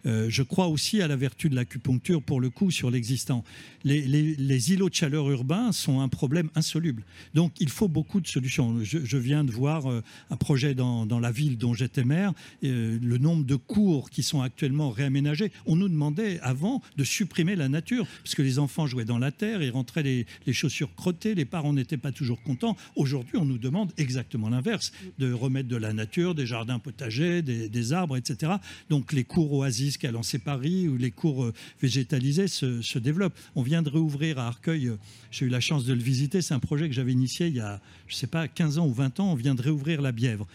[0.06, 3.44] Euh, je crois aussi à la vertu de l'acupuncture pour le coup sur l'existant.
[3.84, 7.02] Les, îlots de chaleur urbains sont un problème insoluble.
[7.34, 8.78] Donc il faut beaucoup de solutions.
[8.82, 12.32] Je, viens de voir euh, un projet dans, dans la ville dont j'étais maire,
[12.64, 15.50] euh, le nombre de cours qui sont actuellement réaménagés.
[15.66, 19.32] On nous demandait avant de supprimer la nature, parce que les enfants jouaient dans la
[19.32, 22.76] terre, ils rentraient les, les chaussures crottées, les parents n'étaient pas toujours contents.
[22.94, 27.55] Aujourd'hui, on nous demande exactement l'inverse, de remettre de la nature, des jardins potagers, des
[27.68, 28.52] des, arbres, etc.
[28.90, 33.36] Donc les cours oasis qu'a lancé Paris ou les cours euh, végétalisés se, développent.
[33.54, 34.96] On vient de réouvrir à Arcueil, euh,
[35.30, 37.60] j'ai eu la chance de le visiter, c'est un projet que j'avais initié il y
[37.60, 40.12] a, je ne sais pas, 15 ans ou 20 ans, on vient de réouvrir la
[40.12, 40.46] Bièvre,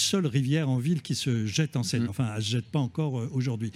[0.00, 2.04] seule rivière en ville qui se jette en Seine.
[2.04, 2.10] Mmh.
[2.10, 3.70] Enfin, elle ne se jette pas encore euh, aujourd'hui.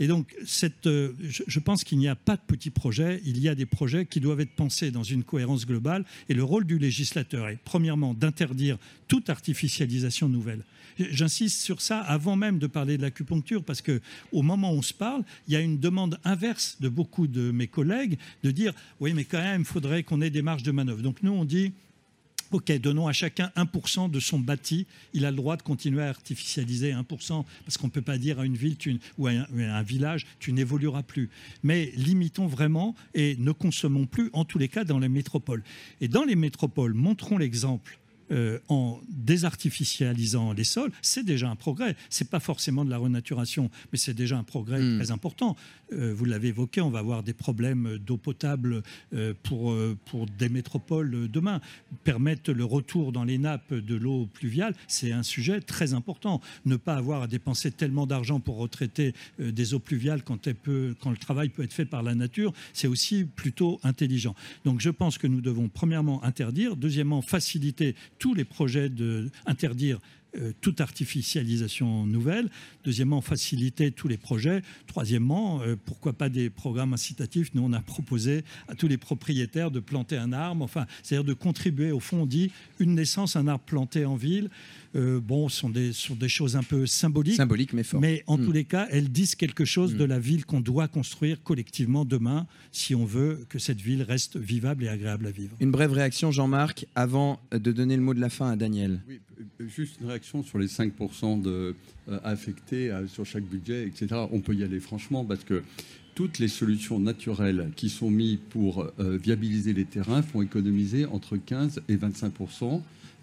[0.00, 3.48] Et donc, cette, je, je pense qu'il n'y a pas de petits projets, il y
[3.48, 6.04] a des projets qui doivent être pensés dans une cohérence globale.
[6.28, 10.64] Et le rôle du législateur est, premièrement, d'interdire toute artificialisation nouvelle.
[10.98, 14.00] J'insiste sur ça avant même de parler de l'acupuncture, parce que
[14.32, 17.52] au moment où on se parle, il y a une demande inverse de beaucoup de
[17.52, 20.72] mes collègues de dire oui, mais quand même, il faudrait qu'on ait des marges de
[20.72, 21.02] manœuvre.
[21.02, 21.72] Donc nous, on dit
[22.50, 24.86] Ok, donnons à chacun 1% de son bâti.
[25.12, 28.40] Il a le droit de continuer à artificialiser 1%, parce qu'on ne peut pas dire
[28.40, 28.76] à une ville
[29.18, 31.28] ou à un, village, tu n'évolueras plus.
[31.62, 35.62] Mais limitons vraiment et ne consommons plus, en tous les cas, dans les métropoles.
[36.00, 37.98] Et dans les métropoles, montrons l'exemple
[38.30, 41.96] euh, en désartificialisant les sols, c'est déjà un progrès.
[42.10, 44.98] C'est pas forcément de la renaturation, mais c'est déjà un progrès hmm.
[44.98, 45.56] très important.
[45.92, 48.82] Euh, vous l'avez évoqué, on va avoir des problèmes d'eau potable
[49.14, 49.74] euh, pour,
[50.06, 51.60] pour des métropoles demain.
[52.04, 56.40] Permettre le retour dans les nappes de l'eau pluviale, c'est un sujet très important.
[56.66, 60.94] Ne pas avoir à dépenser tellement d'argent pour retraiter des eaux pluviales quand, elle peut,
[61.00, 64.34] quand le travail peut être fait par la nature, c'est aussi plutôt intelligent.
[64.64, 69.98] Donc je pense que nous devons premièrement interdire, deuxièmement faciliter tous les projets d'interdire
[70.36, 72.50] euh, toute artificialisation nouvelle.
[72.84, 74.60] Deuxièmement, faciliter tous les projets.
[74.86, 79.70] Troisièmement, euh, pourquoi pas des programmes incitatifs Nous, on a proposé à tous les propriétaires
[79.70, 80.62] de planter un arbre.
[80.62, 81.92] Enfin, c'est-à-dire de contribuer.
[81.92, 84.50] Au fond, on dit une naissance, un arbre planté en ville.
[84.96, 87.36] Euh, bon, sont des, sont des choses un peu symboliques.
[87.36, 88.02] Symboliques, mais fortes.
[88.02, 88.44] Mais en hmm.
[88.44, 90.08] tous les cas, elles disent quelque chose de hmm.
[90.08, 94.84] la ville qu'on doit construire collectivement demain si on veut que cette ville reste vivable
[94.84, 95.56] et agréable à vivre.
[95.60, 99.00] Une brève réaction, Jean-Marc, avant de donner le mot de la fin à Daniel.
[99.08, 99.20] Oui,
[99.60, 101.74] euh, juste une réaction sur les 5% de,
[102.08, 104.06] euh, affectés sur chaque budget, etc.
[104.32, 105.62] On peut y aller franchement parce que
[106.14, 111.82] toutes les solutions naturelles qui sont mises pour viabiliser les terrains font économiser entre 15
[111.88, 112.32] et 25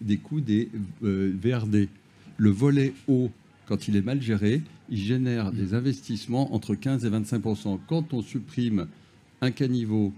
[0.01, 0.69] des coûts des
[1.03, 1.89] euh, VRD.
[2.37, 3.31] Le volet eau,
[3.67, 8.21] quand il est mal géré, il génère des investissements entre 15 et 25% Quand on
[8.21, 8.87] supprime
[9.41, 10.13] un caniveau,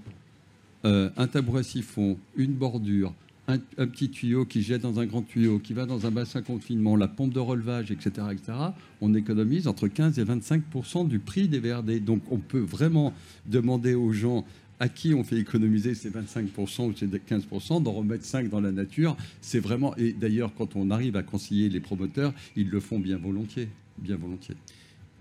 [0.85, 3.13] euh, un tabouret siphon, une bordure,
[3.47, 6.97] un, petit tuyau qui jette dans un grand tuyau, qui va dans un bassin confinement,
[6.97, 8.57] la pompe de relevage, etc., etc.,
[8.99, 12.03] on économise entre 15 et 25% du prix des VRD.
[12.03, 13.13] Donc on peut vraiment
[13.45, 14.43] demander aux gens
[14.79, 18.71] à qui on fait économiser ces 25% ou ces 15%, d'en remettre 5 dans la
[18.71, 19.95] nature, c'est vraiment.
[19.97, 23.69] Et d'ailleurs, quand on arrive à concilier les promoteurs, ils le font bien volontiers.
[23.97, 24.55] Bien volontiers.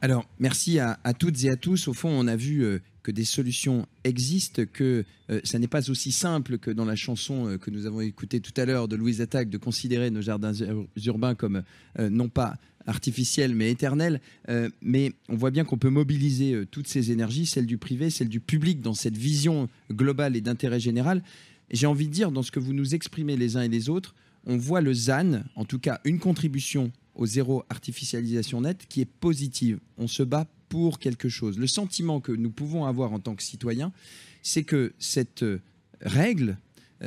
[0.02, 1.88] Alors, merci à, toutes et à tous.
[1.88, 5.90] Au fond, on a vu euh, que des solutions existent, que euh, ça n'est pas
[5.90, 8.96] aussi simple que dans la chanson euh, que nous avons écoutée tout à l'heure de
[8.96, 10.52] Louise Attaque de considérer nos jardins
[11.06, 11.62] urbains comme
[11.98, 14.20] non pas artificielle mais éternelle.
[14.48, 18.10] Euh, mais on voit bien qu'on peut mobiliser euh, toutes ces énergies, celles du privé,
[18.10, 21.22] celles du public, dans cette vision globale et d'intérêt général.
[21.70, 24.14] J'ai envie de dire, dans ce que vous nous exprimez les uns et les autres,
[24.46, 29.10] on voit le ZAN, en tout cas une contribution au zéro artificialisation nette, qui est
[29.10, 29.80] positive.
[29.98, 31.58] On se bat pour quelque chose.
[31.58, 33.92] Le sentiment que nous pouvons avoir en tant que citoyens,
[34.42, 35.60] c'est que cette euh,
[36.00, 36.58] règle,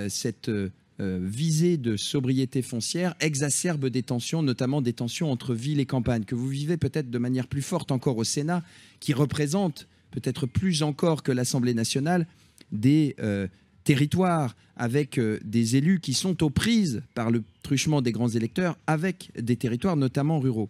[0.07, 0.51] cette
[1.00, 6.36] visée de sobriété foncière exacerbe des tensions, notamment des tensions entre ville et campagne, que
[6.36, 8.64] vous vivez peut-être de manière plus forte encore au Sénat,
[9.00, 12.28] qui représente peut-être plus encore que l'Assemblée nationale
[12.72, 13.47] des euh,
[13.84, 18.78] territoires avec euh, des élus qui sont aux prises par le truchement des grands électeurs
[18.88, 20.70] avec des territoires notamment ruraux.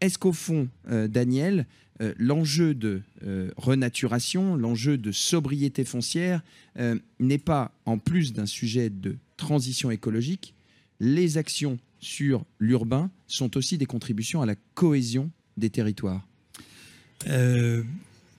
[0.00, 1.66] Est-ce qu'au fond, Daniel,
[2.02, 6.42] euh, l'enjeu de euh, renaturation, l'enjeu de sobriété foncière
[6.78, 10.54] euh, n'est pas, en plus d'un sujet de transition écologique,
[11.00, 16.26] les actions sur l'urbain sont aussi des contributions à la cohésion des territoires.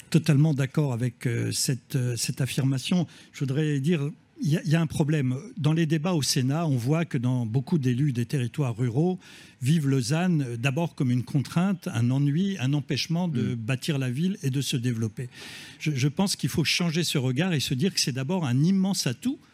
[0.09, 3.07] totalement d'accord avec cette, cette affirmation.
[3.33, 5.35] Je voudrais dire il y, a un problème.
[5.57, 9.19] Dans les débats au Sénat, on voit que dans beaucoup d'élus des territoires ruraux
[9.61, 13.55] vivent Lausanne d'abord comme une contrainte, un ennui, un empêchement de mm.
[13.55, 15.29] bâtir la ville et de se développer.
[15.79, 19.07] Je, pense qu'il faut changer ce regard et se dire que c'est d'abord un immense
[19.07, 19.47] atout euh,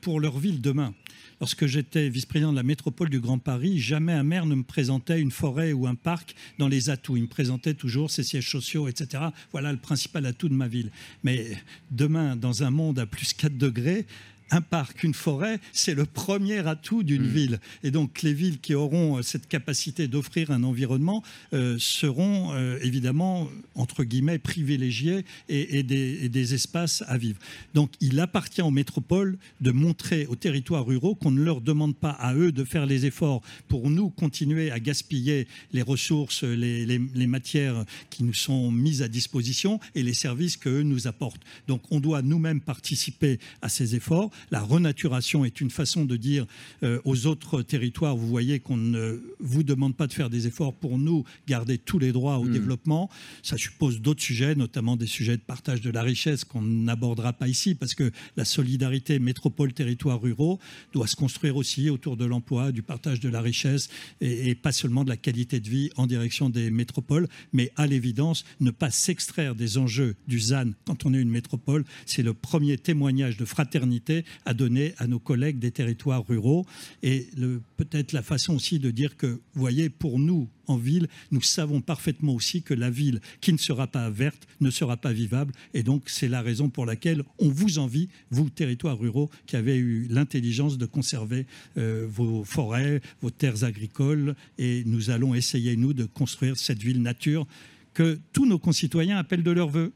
[0.00, 0.94] pour leur ville demain.
[1.40, 5.20] Lorsque j'étais vice-président de la métropole du Grand Paris, jamais un maire ne me présentait
[5.20, 7.16] une forêt ou un parc dans les atouts.
[7.16, 9.24] Il me présentait toujours ses sièges sociaux, etc.
[9.52, 10.90] Voilà le principal atout de ma ville.
[11.24, 11.56] Mais
[11.90, 14.06] demain, dans un monde à plus 4 degrés,
[14.50, 17.28] un parc, une forêt, c'est le premier atout d'une mm.
[17.28, 17.60] ville.
[17.82, 21.22] Et donc les villes qui auront euh, cette capacité d'offrir un environnement
[21.52, 27.38] euh, seront euh, évidemment, entre guillemets, privilégiées et, des, espaces à vivre.
[27.72, 32.10] Donc il appartient aux métropoles de montrer aux territoires ruraux qu'on ne leur demande pas
[32.10, 37.26] à eux de faire les efforts pour nous continuer à gaspiller les ressources, les, les
[37.26, 41.42] matières qui nous sont mises à disposition et les services qu'eux nous apportent.
[41.66, 46.46] Donc on doit nous-mêmes participer à ces efforts la renaturation est une façon de dire
[46.82, 50.74] euh, aux autres territoires, vous voyez qu'on ne vous demande pas de faire des efforts
[50.74, 52.52] pour nous garder tous les droits au Mm.
[52.52, 53.10] développement.
[53.42, 57.48] Ça suppose d'autres sujets, notamment des sujets de partage de la richesse qu'on n'abordera pas
[57.48, 60.58] ici, parce que la solidarité métropole-territoires ruraux
[60.92, 63.88] doit se construire aussi autour de l'emploi, du partage de la richesse,
[64.20, 67.86] et, et pas seulement de la qualité de vie en direction des métropoles, mais à
[67.86, 72.34] l'évidence, ne pas s'extraire des enjeux du ZAN quand on est une métropole, c'est le
[72.34, 76.66] premier témoignage de fraternité à donner à nos collègues des territoires ruraux,
[77.02, 77.28] et
[77.76, 81.80] peut-être la façon aussi de dire que, vous voyez, pour nous, en ville, nous savons
[81.80, 85.52] parfaitement aussi que la ville qui ne sera pas verte ne sera pas vivable.
[85.74, 89.76] Et donc, c'est la raison pour laquelle on vous envie, vous, territoires ruraux, qui avez
[89.76, 91.46] eu l'intelligence de conserver
[91.76, 94.34] euh, vos forêts, vos terres agricoles.
[94.58, 97.46] Et nous allons essayer, nous, de construire cette ville nature
[97.92, 99.92] que tous nos concitoyens appellent de leur vœu.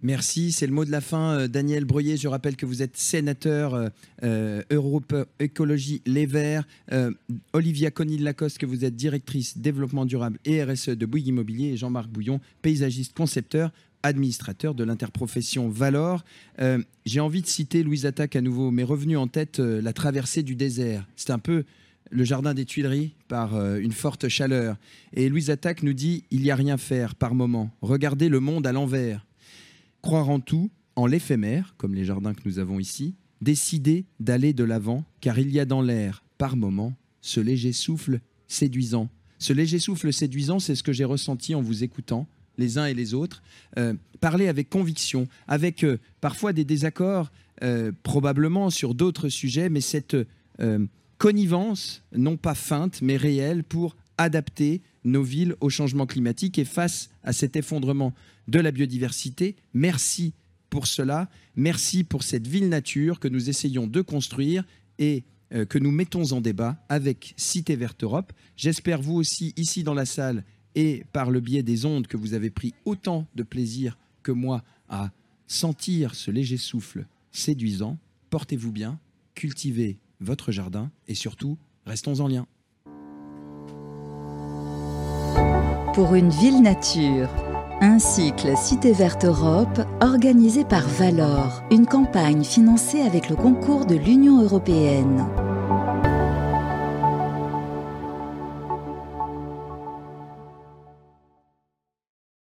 [0.00, 1.38] Merci, c'est le mot de la fin.
[1.38, 3.88] Euh, Daniel Breuiller, je rappelle que vous êtes sénateur euh,
[4.24, 6.66] euh, Europe Écologie Les Verts.
[7.52, 11.68] Olivia Conil-Lacoste, que vous êtes directrice développement durable et RSE de Bouygues Immobilier.
[11.68, 13.70] Et Jean-Marc Bouillon, paysagiste concepteur
[14.02, 16.24] administrateur de l'interprofession Valor.
[17.06, 20.56] J'ai envie de citer Louise Attaque à nouveau, mais revenu en tête la traversée du
[20.56, 21.06] désert.
[21.14, 21.64] C'est un peu
[22.10, 24.76] le jardin des Tuileries par une forte chaleur.
[25.14, 27.70] Et Louise Attaque nous dit il n'y a rien faire par moment.
[27.80, 29.24] Regardez le monde à l'envers
[30.02, 34.64] croire en tout, en l'éphémère, comme les jardins que nous avons ici, décider d'aller de
[34.64, 39.08] l'avant, car il y a dans l'air, par moments, ce léger souffle séduisant.
[39.38, 42.26] Ce léger souffle séduisant, c'est ce que j'ai ressenti en vous écoutant,
[42.58, 43.42] les uns et les autres,
[43.78, 47.32] euh, parler avec conviction, avec euh, parfois des désaccords,
[47.62, 50.16] euh, probablement sur d'autres sujets, mais cette
[51.18, 57.10] connivence, non pas feinte, mais réelle, pour adapter nos villes au changement climatique et face
[57.22, 58.14] à cet effondrement
[58.48, 59.56] de la biodiversité.
[59.74, 60.32] Merci
[60.70, 61.28] pour cela.
[61.56, 64.64] Merci pour cette ville nature que nous essayons de construire
[64.98, 68.32] et euh, que nous mettons en débat avec Cité Verte Europe.
[68.56, 70.44] J'espère vous aussi ici dans la salle
[70.74, 74.64] et par le biais des ondes que vous avez pris autant de plaisir que moi
[74.88, 75.10] à
[75.46, 77.98] sentir ce léger souffle séduisant.
[78.30, 78.98] Portez-vous bien,
[79.34, 82.46] cultivez votre jardin et surtout, restons en lien.
[85.94, 87.28] Pour une ville nature.
[87.82, 93.96] Un cycle Cité Verte Europe organisé par Valor, une campagne financée avec le concours de
[93.96, 95.26] l'Union européenne.